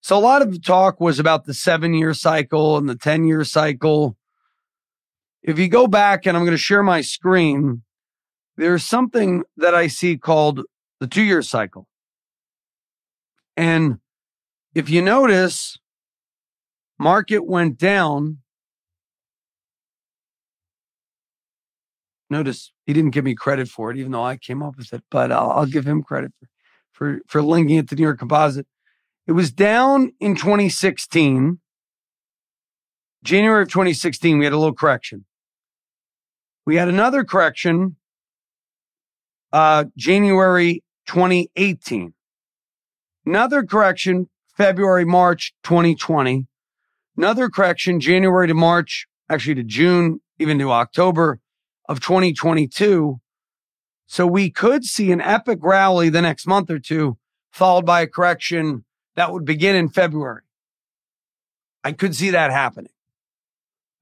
[0.00, 3.24] So a lot of the talk was about the seven year cycle and the 10
[3.24, 4.16] year cycle.
[5.42, 7.82] If you go back and I'm going to share my screen,
[8.56, 10.62] there's something that I see called
[11.00, 11.86] the two year cycle.
[13.56, 13.98] And
[14.74, 15.78] if you notice,
[16.98, 18.38] market went down
[22.30, 25.02] Notice he didn't give me credit for it, even though I came up with it,
[25.10, 26.48] but I'll, I'll give him credit for,
[26.92, 28.66] for, for linking it to New York Composite.
[29.26, 31.58] It was down in 2016.
[33.24, 35.24] January of 2016, we had a little correction.
[36.66, 37.96] We had another correction
[39.52, 42.12] uh, January 2018.
[43.24, 46.46] Another correction February, March 2020.
[47.16, 51.40] Another correction January to March, actually to June, even to October
[51.88, 53.20] of 2022.
[54.06, 57.18] So we could see an epic rally the next month or two,
[57.50, 58.84] followed by a correction
[59.16, 60.42] that would begin in February.
[61.84, 62.92] I could see that happening.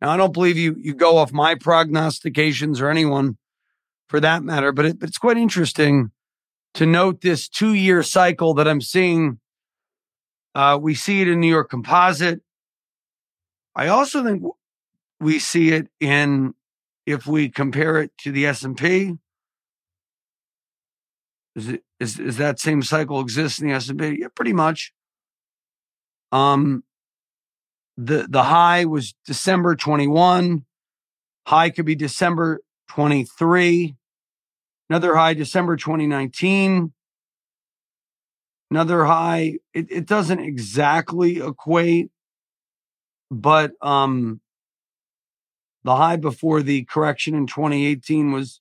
[0.01, 3.39] Now, I don't believe you, you go off my prognostications or anyone
[4.09, 6.11] for that matter, but, it, but it's quite interesting
[6.74, 9.41] to note this two year cycle that I'm seeing.
[10.55, 12.43] Uh, we see it in New York Composite.
[13.74, 14.43] I also think
[15.18, 16.55] we see it in
[17.07, 19.15] if we compare it to the S&P,
[21.55, 24.19] is it is is that same cycle exists in the S&P?
[24.21, 24.93] Yeah, pretty much.
[26.33, 26.85] Um
[27.97, 30.67] the the high was December 21.
[31.47, 33.97] High could be December 23.
[34.91, 36.93] Another high December 2019.
[38.71, 39.55] Another high.
[39.73, 42.11] It, it doesn't exactly equate,
[43.31, 44.41] but um
[45.87, 48.61] the high before the correction in 2018 was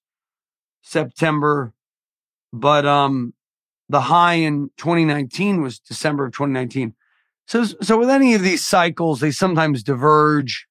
[0.84, 1.74] September,
[2.54, 3.34] but um
[3.90, 6.94] the high in 2019 was December of 2019.
[7.48, 10.68] So, so with any of these cycles, they sometimes diverge.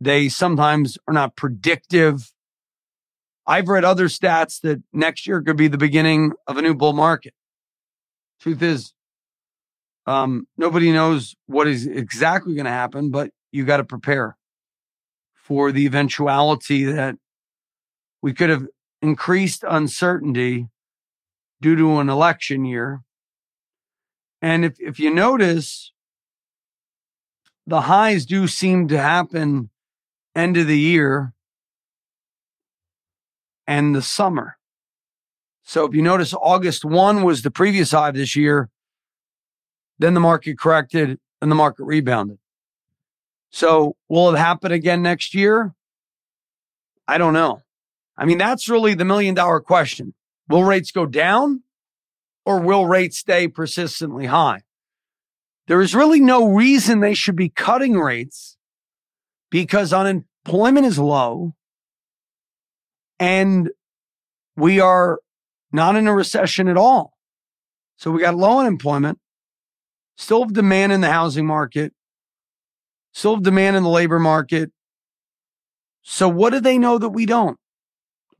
[0.00, 2.32] They sometimes are not predictive.
[3.46, 6.94] I've read other stats that next year could be the beginning of a new bull
[6.94, 7.34] market.
[8.40, 8.94] Truth is,
[10.06, 14.36] um, nobody knows what is exactly going to happen, but you got to prepare
[15.44, 17.16] for the eventuality that
[18.22, 18.66] we could have
[19.02, 20.68] increased uncertainty
[21.60, 23.02] due to an election year.
[24.40, 25.92] And if, if you notice,
[27.66, 29.68] the highs do seem to happen
[30.34, 31.34] end of the year
[33.66, 34.56] and the summer.
[35.62, 38.70] So if you notice, August 1 was the previous high of this year.
[39.98, 42.38] Then the market corrected and the market rebounded.
[43.54, 45.76] So will it happen again next year?
[47.06, 47.62] I don't know.
[48.16, 50.12] I mean, that's really the million dollar question.
[50.48, 51.62] Will rates go down
[52.44, 54.62] or will rates stay persistently high?
[55.68, 58.56] There is really no reason they should be cutting rates
[59.52, 61.54] because unemployment is low
[63.20, 63.70] and
[64.56, 65.20] we are
[65.70, 67.12] not in a recession at all.
[67.98, 69.20] So we got low unemployment,
[70.16, 71.94] still demand in the housing market,
[73.14, 74.70] still demand in the labor market.
[76.02, 77.58] So what do they know that we don't?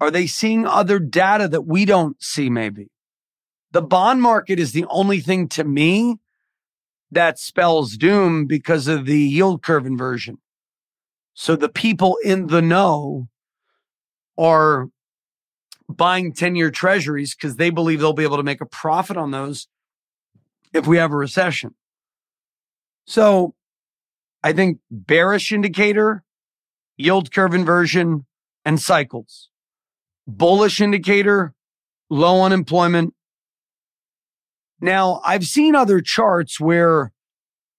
[0.01, 2.91] Are they seeing other data that we don't see maybe?
[3.71, 6.17] The bond market is the only thing to me
[7.11, 10.39] that spells doom because of the yield curve inversion.
[11.33, 13.29] So the people in the know
[14.37, 14.89] are
[15.89, 19.31] buying 10 year treasuries because they believe they'll be able to make a profit on
[19.31, 19.69] those
[20.73, 21.75] if we have a recession.
[23.07, 23.55] So
[24.45, 26.23] I think bearish indicator,
[26.99, 28.27] yield curve inversion,
[28.63, 29.49] and cycles.
[30.27, 31.55] Bullish indicator,
[32.11, 33.15] low unemployment.
[34.83, 37.11] Now, I've seen other charts where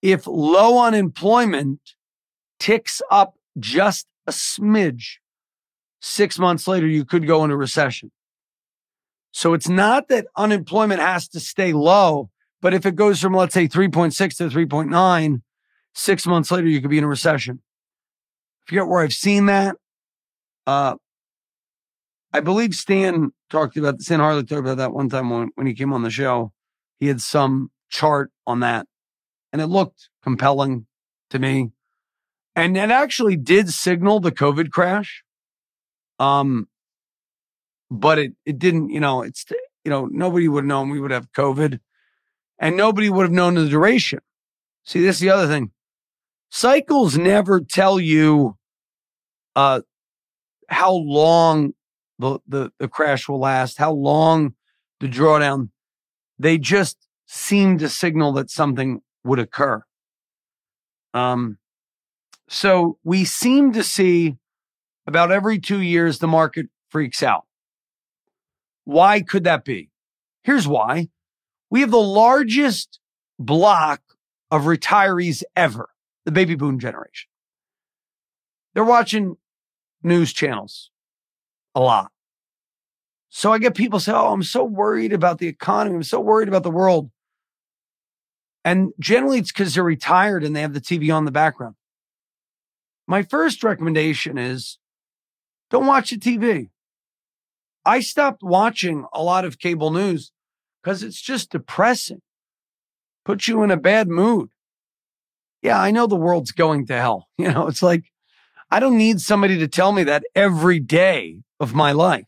[0.02, 1.82] if low unemployment
[2.60, 5.18] ticks up just a smidge,
[6.02, 8.12] six months later, you could go into recession.
[9.32, 13.54] So it's not that unemployment has to stay low, but if it goes from, let's
[13.54, 15.42] say, 3.6 to 3.9,
[15.96, 17.62] six months later, you could be in a recession.
[17.62, 19.78] I forget where I've seen that.
[20.68, 20.96] Uh,
[22.34, 25.74] I believe Stan talked about Stan Harley talked about that one time when, when he
[25.74, 26.52] came on the show.
[27.00, 28.88] He had some chart on that,
[29.54, 30.86] and it looked compelling
[31.30, 31.72] to me.
[32.56, 35.24] And it actually did signal the COVID crash.
[36.20, 36.68] Um,
[37.92, 38.90] but it it didn't.
[38.90, 39.46] You know, it's
[39.84, 41.80] you know nobody would have known we would have COVID,
[42.60, 44.20] and nobody would have known the duration.
[44.86, 45.72] See, this is the other thing.
[46.50, 48.58] Cycles never tell you
[49.56, 49.82] uh,
[50.70, 51.74] how long
[52.20, 54.56] the, the, the crash will last, how long
[55.00, 55.70] the drawdown.
[56.40, 59.84] They just seem to signal that something would occur.
[61.14, 61.58] Um,
[62.48, 64.36] so we seem to see
[65.08, 67.46] about every two years the market freaks out.
[68.84, 69.90] Why could that be?
[70.44, 71.10] Here's why.
[71.70, 73.00] We have the largest
[73.40, 74.02] block
[74.52, 75.90] of retirees ever,
[76.26, 77.30] the baby boom generation.
[78.74, 79.38] They're watching
[80.04, 80.92] news channels
[81.74, 82.12] a lot.
[83.30, 85.96] So I get people say, Oh, I'm so worried about the economy.
[85.96, 87.12] I'm so worried about the world.
[88.64, 91.76] And generally it's because they're retired and they have the TV on the background.
[93.08, 94.80] My first recommendation is
[95.70, 96.70] don't watch the TV.
[97.86, 100.32] I stopped watching a lot of cable news
[100.82, 102.22] because it's just depressing,
[103.24, 104.50] puts you in a bad mood.
[105.66, 107.28] Yeah, I know the world's going to hell.
[107.40, 108.04] You know, it's like,
[108.70, 112.28] I don't need somebody to tell me that every day of my life.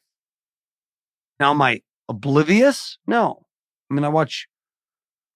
[1.39, 2.97] Now, am I oblivious?
[3.05, 3.45] No.
[3.91, 4.47] I mean, I watch,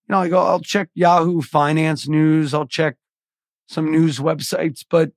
[0.07, 2.97] you know, I go, I'll check Yahoo Finance News, I'll check
[3.67, 5.11] some news websites, but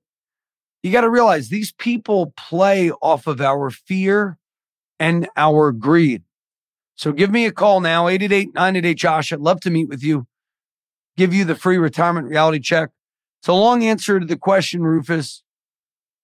[0.83, 4.37] you got to realize these people play off of our fear
[4.99, 6.21] and our greed.
[6.95, 9.33] So give me a call now, 888 Josh.
[9.33, 10.27] I'd love to meet with you,
[11.17, 12.91] give you the free retirement reality check.
[13.39, 15.43] It's a long answer to the question, Rufus,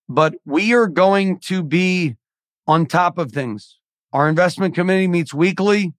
[0.08, 2.16] but we are going to be
[2.66, 3.78] on top of things.
[4.12, 5.94] Our investment committee meets weekly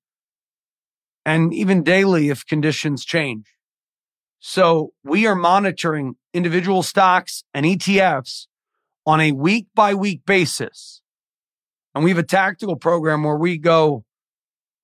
[1.25, 3.47] and even daily if conditions change.
[4.39, 8.47] So we are monitoring individual stocks and ETFs
[9.05, 11.01] on a week by week basis.
[11.95, 14.03] And we have a tactical program where we go,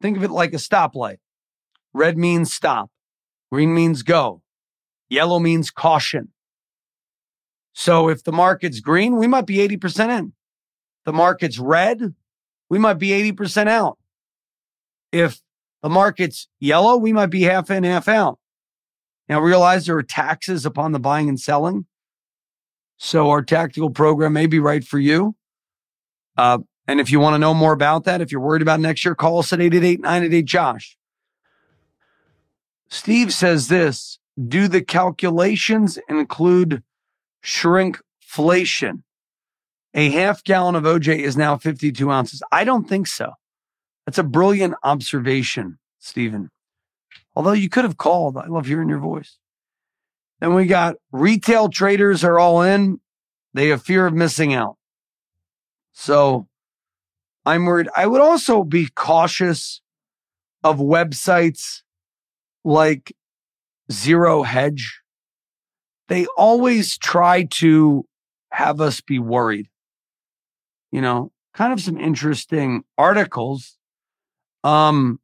[0.01, 1.18] think of it like a stoplight.
[1.93, 2.89] Red means stop.
[3.52, 4.41] Green means go.
[5.10, 6.30] Yellow means caution.
[7.74, 10.34] So if the market's green, we might be 80% in.
[11.06, 12.14] The market's red,
[12.70, 13.97] we might be 80% out.
[15.12, 15.41] If
[15.82, 18.38] the market's yellow, we might be half in, half out.
[19.28, 21.86] Now realize there are taxes upon the buying and selling.
[22.97, 25.36] So our tactical program may be right for you.
[26.38, 29.06] Uh, and if you want to know more about that, if you're worried about next
[29.06, 30.97] year, call us at 888-988-JOSH.
[32.90, 36.84] Steve says this, do the calculations include
[37.44, 39.04] shrinkflation?
[39.94, 42.44] A half gallon of OJ is now 52 ounces.
[42.52, 43.32] I don't think so.
[44.06, 46.50] That's a brilliant observation, Stephen.
[47.36, 48.38] Although you could have called.
[48.38, 49.38] I love hearing your voice.
[50.40, 53.00] Then we got retail traders are all in.
[53.54, 54.78] They have fear of missing out.
[55.92, 56.48] So
[57.46, 57.90] I'm worried.
[57.96, 59.82] I would also be cautious
[60.64, 61.82] of websites
[62.64, 63.14] like
[63.91, 65.01] Zero Hedge.
[66.07, 68.05] They always try to
[68.51, 69.68] have us be worried.
[70.91, 73.78] You know, kind of some interesting articles.
[74.64, 75.20] Um,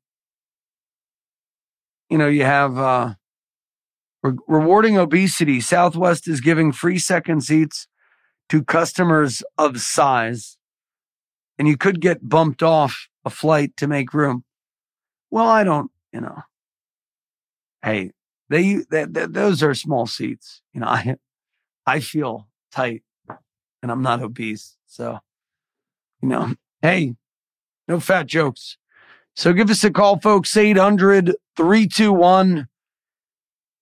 [2.09, 3.15] you know, you have uh,
[4.21, 5.59] re- rewarding obesity.
[5.59, 7.88] Southwest is giving free second seats
[8.49, 10.57] to customers of size,
[11.57, 14.43] and you could get bumped off a flight to make room.
[15.31, 16.43] Well, I don't, you know.
[17.86, 18.13] Hey,
[18.49, 20.63] they, they, they those are small seats.
[20.73, 21.15] You know, I
[21.86, 23.03] I feel tight,
[23.81, 25.19] and I'm not obese, so
[26.21, 26.55] you know.
[26.81, 27.15] Hey,
[27.88, 28.77] no fat jokes.
[29.36, 32.67] So give us a call, folks, 800 321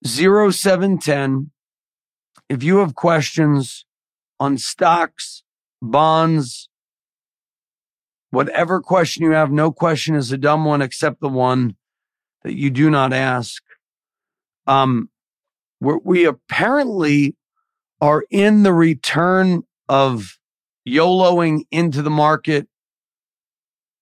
[0.06, 1.52] 0710.
[2.50, 3.86] If you have questions
[4.40, 5.44] on stocks,
[5.82, 6.70] bonds,
[8.32, 11.76] whatever question you have, no question is a dumb one except the one
[12.44, 13.63] that you do not ask.
[14.68, 15.10] Um,
[15.80, 17.36] we apparently
[18.00, 20.38] are in the return of
[20.88, 22.68] YOLOing into the market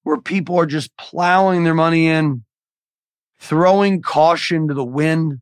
[0.03, 2.43] where people are just plowing their money in,
[3.39, 5.39] throwing caution to the wind.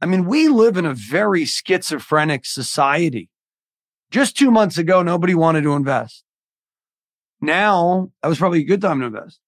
[0.00, 3.28] I mean, we live in a very schizophrenic society.
[4.10, 6.24] Just two months ago, nobody wanted to invest.
[7.40, 9.40] Now, that was probably a good time to invest.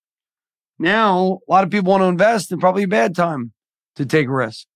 [0.79, 3.53] Now, a lot of people want to invest and probably a bad time
[3.97, 4.67] to take a risk.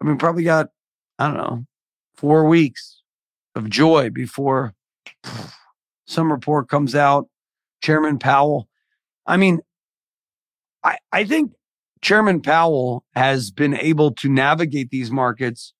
[0.00, 0.68] I mean, probably got,
[1.18, 1.66] I don't know,
[2.16, 3.02] four weeks
[3.54, 4.74] of joy before
[6.06, 7.28] some report comes out
[7.82, 8.68] Chairman Powell.
[9.26, 9.60] I mean,
[10.84, 11.52] I, I think
[12.00, 15.72] Chairman Powell has been able to navigate these markets,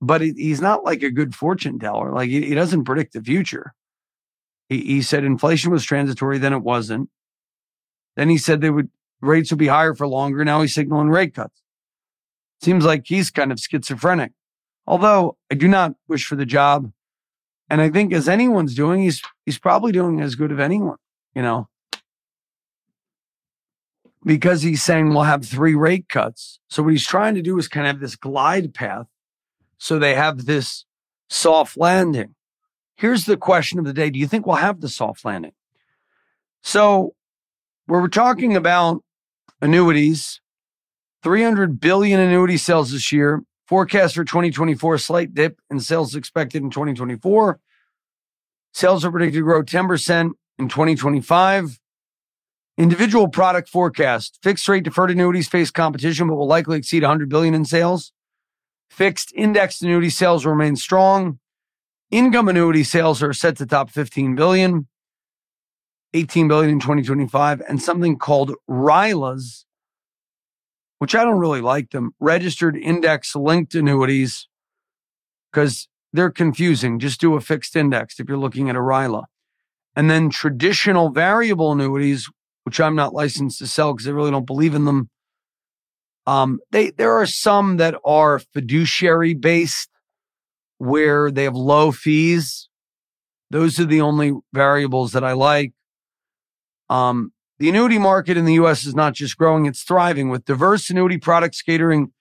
[0.00, 2.12] but it, he's not like a good fortune teller.
[2.12, 3.74] Like he, he doesn't predict the future.
[4.68, 7.08] He, he said inflation was transitory, then it wasn't.
[8.16, 8.90] Then he said they would
[9.20, 10.44] rates will be higher for longer.
[10.44, 11.60] Now he's signaling rate cuts.
[12.60, 14.32] Seems like he's kind of schizophrenic.
[14.86, 16.92] Although I do not wish for the job.
[17.70, 20.96] And I think as anyone's doing, he's he's probably doing as good of anyone,
[21.34, 21.68] you know.
[24.24, 26.60] Because he's saying we'll have three rate cuts.
[26.68, 29.06] So what he's trying to do is kind of have this glide path
[29.78, 30.84] so they have this
[31.30, 32.34] soft landing.
[32.96, 34.10] Here's the question of the day.
[34.10, 35.52] Do you think we'll have the soft landing?
[36.62, 37.14] So
[37.86, 39.04] we're talking about
[39.60, 40.40] annuities,
[41.22, 43.42] 300 billion annuity sales this year.
[43.66, 47.60] Forecast for 2024, slight dip in sales expected in 2024.
[48.72, 51.78] Sales are predicted to grow 10% in 2025.
[52.78, 54.38] Individual product forecast.
[54.42, 58.12] Fixed rate deferred annuities face competition, but will likely exceed 100 billion in sales.
[58.88, 61.40] Fixed indexed annuity sales remain strong.
[62.10, 64.86] Income annuity sales are set to top 15 billion,
[66.14, 69.64] 18 billion in 2025, and something called RILAs
[70.98, 74.48] which I don't really like them, registered index linked annuities,
[75.50, 76.98] because they're confusing.
[76.98, 79.24] Just do a fixed index if you're looking at a RILA.
[79.94, 82.28] And then traditional variable annuities,
[82.64, 85.08] which I'm not licensed to sell because I really don't believe in them.
[86.26, 89.88] Um, they there are some that are fiduciary based
[90.76, 92.68] where they have low fees.
[93.50, 95.72] Those are the only variables that I like.
[96.88, 100.90] Um, the annuity market in the US is not just growing, it's thriving with diverse
[100.90, 102.12] annuity products catering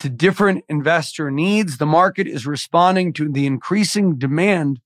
[0.00, 1.78] to different investor needs.
[1.78, 4.80] The market is responding to the increasing demand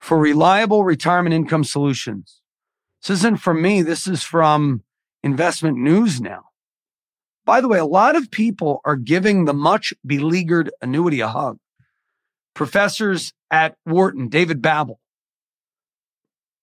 [0.00, 2.40] for reliable retirement income solutions.
[3.02, 3.82] This isn't from me.
[3.82, 4.82] This is from
[5.22, 6.44] investment news now.
[7.44, 11.58] By the way, a lot of people are giving the much beleaguered annuity a hug.
[12.54, 14.96] Professors at Wharton, David Babbel,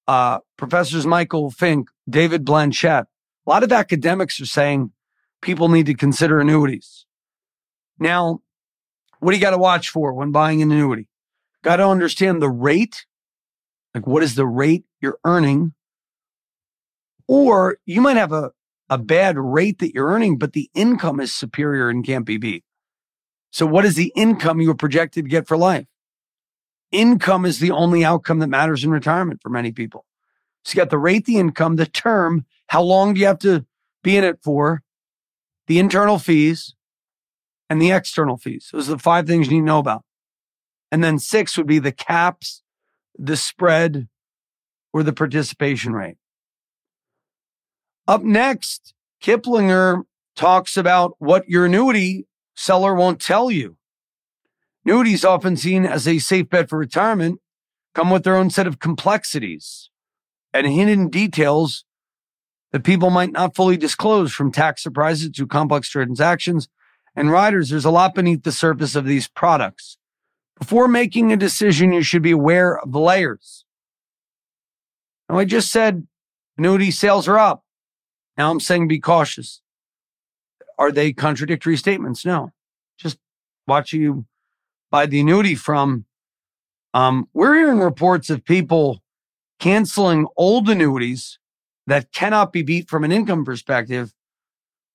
[0.08, 3.06] uh, professors Michael Finke, David Blanchett,
[3.45, 4.91] a lot of academics are saying
[5.41, 7.06] people need to consider annuities.
[7.99, 8.41] Now,
[9.20, 11.08] what do you got to watch for when buying an annuity?
[11.64, 13.06] Got to understand the rate.
[13.93, 15.74] Like, what is the rate you're earning?
[17.28, 18.51] Or you might have a,
[18.89, 22.66] a bad rate that you're earning, but the income is superior and can't be beat.
[23.51, 25.86] So, what is the income you are projected to get for life?
[26.94, 30.06] Income is the only outcome that matters in retirement for many people.
[30.64, 33.66] So, you got the rate, the income, the term, how long do you have to
[34.04, 34.84] be in it for,
[35.68, 36.76] the internal fees,
[37.70, 38.70] and the external fees.
[38.72, 40.04] Those are the five things you need to know about.
[40.91, 42.62] And then six would be the caps,
[43.18, 44.08] the spread,
[44.94, 46.18] or the participation rate.
[48.08, 50.04] Up next, Kiplinger
[50.36, 53.78] talks about what your annuity seller won't tell you.
[54.86, 57.40] Annuities, often seen as a safe bet for retirement,
[57.94, 59.90] come with their own set of complexities
[60.54, 61.86] and hidden details
[62.72, 66.68] that people might not fully disclose from tax surprises to complex transactions.
[67.16, 69.98] And riders, there's a lot beneath the surface of these products.
[70.60, 73.66] Before making a decision, you should be aware of the layers.
[75.30, 76.08] Now, I just said
[76.58, 77.64] annuity sales are up.
[78.38, 79.62] Now I'm saying be cautious.
[80.78, 82.26] Are they contradictory statements?
[82.26, 82.52] No.
[82.98, 83.18] Just
[83.68, 84.26] watch you
[84.94, 86.06] buy the annuity from.
[86.94, 89.02] Um, we're hearing reports of people
[89.60, 91.39] canceling old annuities
[91.88, 94.14] that cannot be beat from an income perspective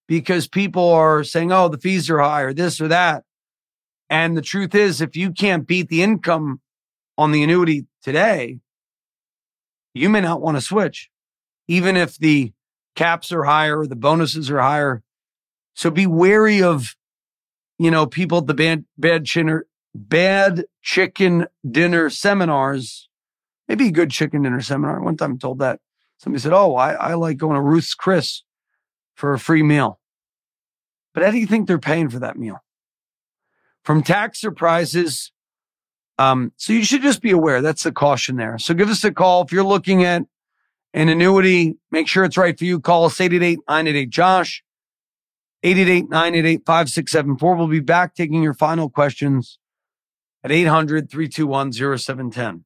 [0.07, 3.25] because people are saying, oh, the fees are high or this or that.
[4.09, 6.61] And the truth is, if you can't beat the income
[7.19, 8.61] on the annuity today,
[9.95, 11.11] you may not want to switch,
[11.67, 12.53] even if the
[12.95, 15.03] caps are higher, the bonuses are higher.
[15.75, 16.95] So be wary of,
[17.81, 19.65] you know, people at the bad, bad chinner,
[19.95, 23.09] bad chicken dinner seminars.
[23.69, 25.01] Maybe a good chicken dinner seminar.
[25.01, 25.81] One time I told that
[26.19, 28.43] somebody said, Oh, I, I like going to Ruth's Chris
[29.15, 29.99] for a free meal.
[31.15, 32.63] But how do you think they're paying for that meal?
[33.83, 35.33] From tax surprises.
[36.19, 37.63] Um, so you should just be aware.
[37.63, 38.59] That's the caution there.
[38.59, 40.23] So give us a call if you're looking at
[40.95, 41.77] an annuity.
[41.91, 42.81] Make sure it's right for you.
[42.81, 44.65] Call us 888 Josh,
[45.63, 47.55] 888 5674.
[47.57, 49.59] We'll be back taking your final questions
[50.45, 52.65] at 800 321 0710.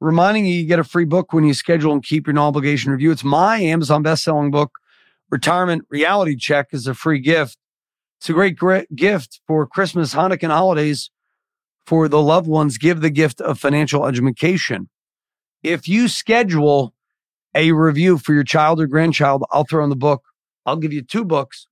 [0.00, 3.10] Reminding you, you get a free book when you schedule and keep your obligation review.
[3.10, 4.72] It's my Amazon best-selling book,
[5.30, 7.56] Retirement Reality Check, is a free gift.
[8.20, 11.10] It's a great, great gift for Christmas, Hanukkah, and holidays
[11.86, 12.78] for the loved ones.
[12.78, 14.88] Give the gift of financial education.
[15.62, 16.94] If you schedule
[17.54, 20.24] a review for your child or grandchild, I'll throw in the book.
[20.66, 21.66] I'll give you two books,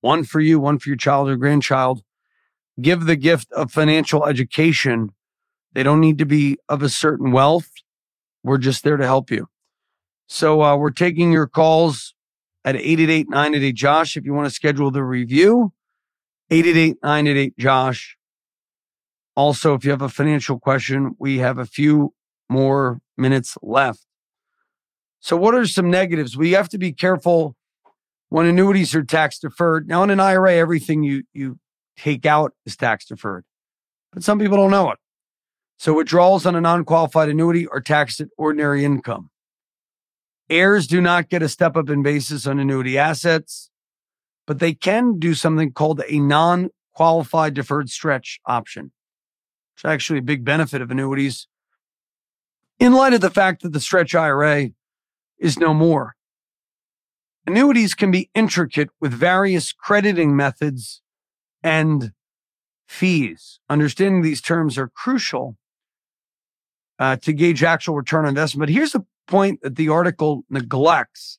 [0.00, 2.02] one for you, one for your child or grandchild.
[2.80, 5.10] Give the gift of financial education.
[5.72, 7.70] They don't need to be of a certain wealth.
[8.42, 9.48] We're just there to help you.
[10.28, 12.14] So uh, we're taking your calls
[12.64, 15.72] at 888 Josh if you want to schedule the review.
[16.50, 18.16] 888 Josh.
[19.34, 22.12] Also, if you have a financial question, we have a few
[22.48, 24.04] more minutes left.
[25.20, 26.36] So, what are some negatives?
[26.36, 27.56] We have to be careful
[28.28, 29.88] when annuities are tax deferred.
[29.88, 31.58] Now, in an IRA, everything you, you
[31.98, 33.44] take out is tax deferred,
[34.12, 34.98] but some people don't know it.
[35.78, 39.30] So, withdrawals on a non qualified annuity are taxed at ordinary income.
[40.50, 43.70] Heirs do not get a step up in basis on annuity assets,
[44.46, 48.92] but they can do something called a non qualified deferred stretch option.
[49.76, 51.46] It's actually a big benefit of annuities
[52.80, 54.70] in light of the fact that the stretch IRA
[55.38, 56.14] is no more.
[57.46, 61.02] Annuities can be intricate with various crediting methods
[61.62, 62.12] and
[62.86, 63.60] fees.
[63.68, 65.56] Understanding these terms are crucial
[66.98, 68.68] uh, to gauge actual return on investment.
[68.68, 71.38] But here's the point that the article neglects.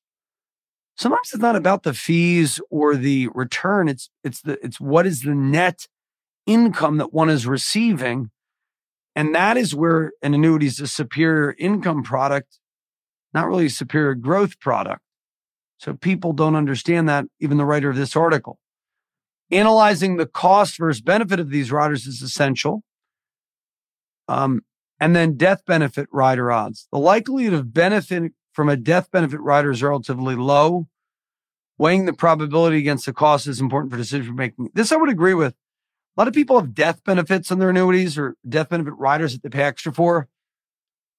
[0.95, 3.87] Sometimes it's not about the fees or the return.
[3.87, 5.87] It's it's the it's what is the net
[6.45, 8.31] income that one is receiving.
[9.15, 12.59] And that is where an annuity is a superior income product
[13.33, 15.01] not really a superior growth product.
[15.77, 18.59] So people don't understand that, even the writer of this article.
[19.51, 22.83] Analyzing the cost versus benefit of these riders is essential.
[24.27, 24.61] Um,
[24.99, 26.87] and then death benefit rider odds.
[26.91, 30.87] The likelihood of benefit from a death benefit rider is relatively low.
[31.77, 34.69] Weighing the probability against the cost is important for decision making.
[34.73, 35.53] This I would agree with.
[35.53, 39.43] A lot of people have death benefits on their annuities or death benefit riders that
[39.43, 40.27] they pay extra for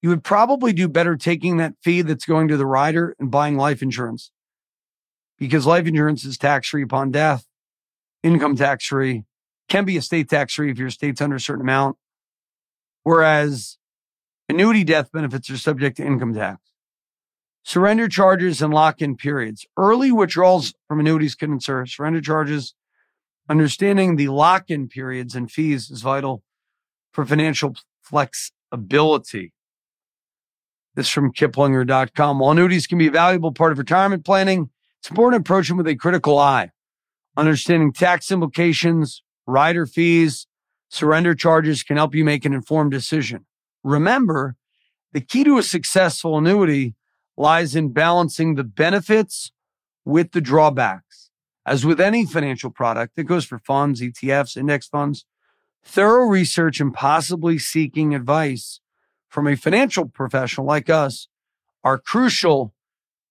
[0.01, 3.55] you would probably do better taking that fee that's going to the rider and buying
[3.55, 4.31] life insurance
[5.37, 7.45] because life insurance is tax free upon death,
[8.23, 9.23] income tax free,
[9.69, 11.97] can be estate tax free if your estate's under a certain amount.
[13.03, 13.77] Whereas
[14.49, 16.59] annuity death benefits are subject to income tax.
[17.63, 19.65] Surrender charges and lock in periods.
[19.77, 22.73] Early withdrawals from annuities can incur surrender charges.
[23.49, 26.43] Understanding the lock in periods and fees is vital
[27.11, 29.53] for financial flexibility.
[30.95, 32.39] This from Kiplinger.com.
[32.39, 34.69] While annuities can be a valuable part of retirement planning,
[34.99, 36.71] it's important to approach them with a critical eye.
[37.37, 40.47] Understanding tax implications, rider fees,
[40.89, 43.45] surrender charges can help you make an informed decision.
[43.83, 44.55] Remember,
[45.13, 46.95] the key to a successful annuity
[47.37, 49.51] lies in balancing the benefits
[50.05, 51.29] with the drawbacks.
[51.65, 55.25] As with any financial product that goes for funds, ETFs, index funds,
[55.83, 58.79] thorough research and possibly seeking advice
[59.29, 61.27] from a financial professional like us
[61.83, 62.73] are crucial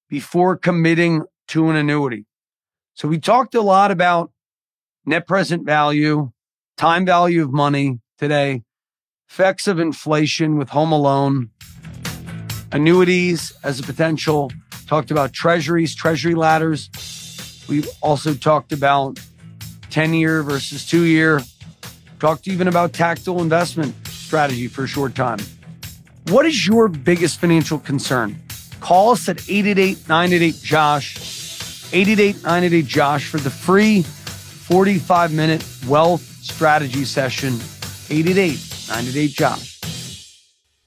[0.09, 2.26] before committing to an annuity.
[2.95, 4.30] So we talked a lot about
[5.07, 6.32] net present value,
[6.76, 8.62] time value of money today,
[9.28, 11.51] effects of inflation with home alone,
[12.72, 14.51] annuities as a potential,
[14.86, 16.91] talked about treasuries, treasury ladders.
[17.68, 19.20] We've also talked about
[19.91, 21.41] 10 year versus two year,
[22.18, 25.38] talked even about tactical investment strategy for a short time.
[26.28, 28.41] What is your biggest financial concern?
[28.80, 31.16] Call us at 888 988 Josh,
[31.93, 37.55] 888 988 Josh for the free 45 minute wealth strategy session.
[38.09, 39.79] 888 988 Josh.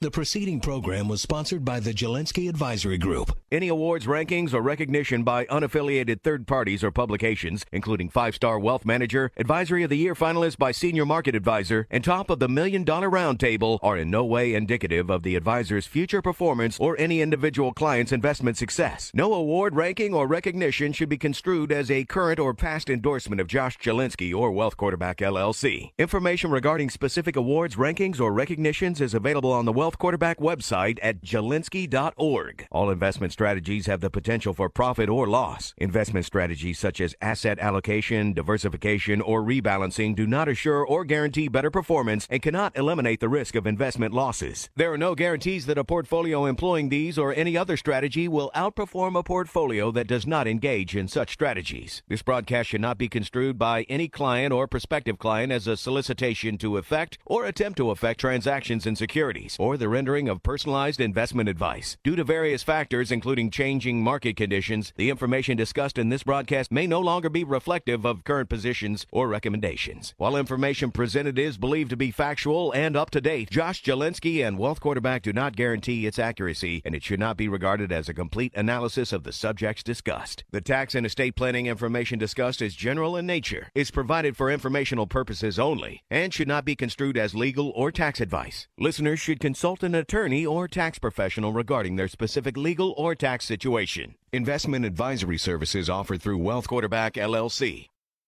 [0.04, 3.34] The preceding program was sponsored by the Jalinski Advisory Group.
[3.50, 8.84] Any awards, rankings, or recognition by unaffiliated third parties or publications, including Five Star Wealth
[8.84, 12.84] Manager, Advisory of the Year finalist by Senior Market Advisor, and top of the Million
[12.84, 17.72] Dollar Roundtable, are in no way indicative of the advisor's future performance or any individual
[17.72, 19.10] client's investment success.
[19.14, 23.46] No award, ranking, or recognition should be construed as a current or past endorsement of
[23.46, 25.92] Josh Jalinski or Wealth Quarterback LLC.
[25.96, 31.22] Information regarding specific awards, rankings, or recognitions is available on the Wealth Quarterback website at
[31.22, 32.66] jalinski.org.
[32.70, 35.74] All investment strategies have the potential for profit or loss.
[35.78, 41.70] Investment strategies such as asset allocation, diversification, or rebalancing do not assure or guarantee better
[41.70, 44.68] performance and cannot eliminate the risk of investment losses.
[44.76, 49.18] There are no guarantees that a portfolio employing these or any other strategy will outperform
[49.18, 52.02] a portfolio that does not engage in such strategies.
[52.08, 56.58] This broadcast should not be construed by any client or prospective client as a solicitation
[56.58, 61.48] to effect or attempt to effect transactions in securities or the rendering of personalized investment
[61.48, 61.96] advice.
[62.04, 66.86] Due to various factors, including changing market conditions, the information discussed in this broadcast may
[66.86, 70.14] no longer be reflective of current positions or recommendations.
[70.16, 74.58] While information presented is believed to be factual and up to date, Josh Jalinski and
[74.58, 78.14] Wealth Quarterback do not guarantee its accuracy, and it should not be regarded as a
[78.14, 80.44] complete analysis of the subjects discussed.
[80.50, 85.06] The tax and estate planning information discussed is general in nature, is provided for informational
[85.06, 88.68] purposes only, and should not be construed as legal or tax advice.
[88.78, 94.14] Listeners should consult an attorney or tax professional regarding their specific legal or tax situation.
[94.30, 97.88] Investment advisory services offered through Wealth Quarterback LLC.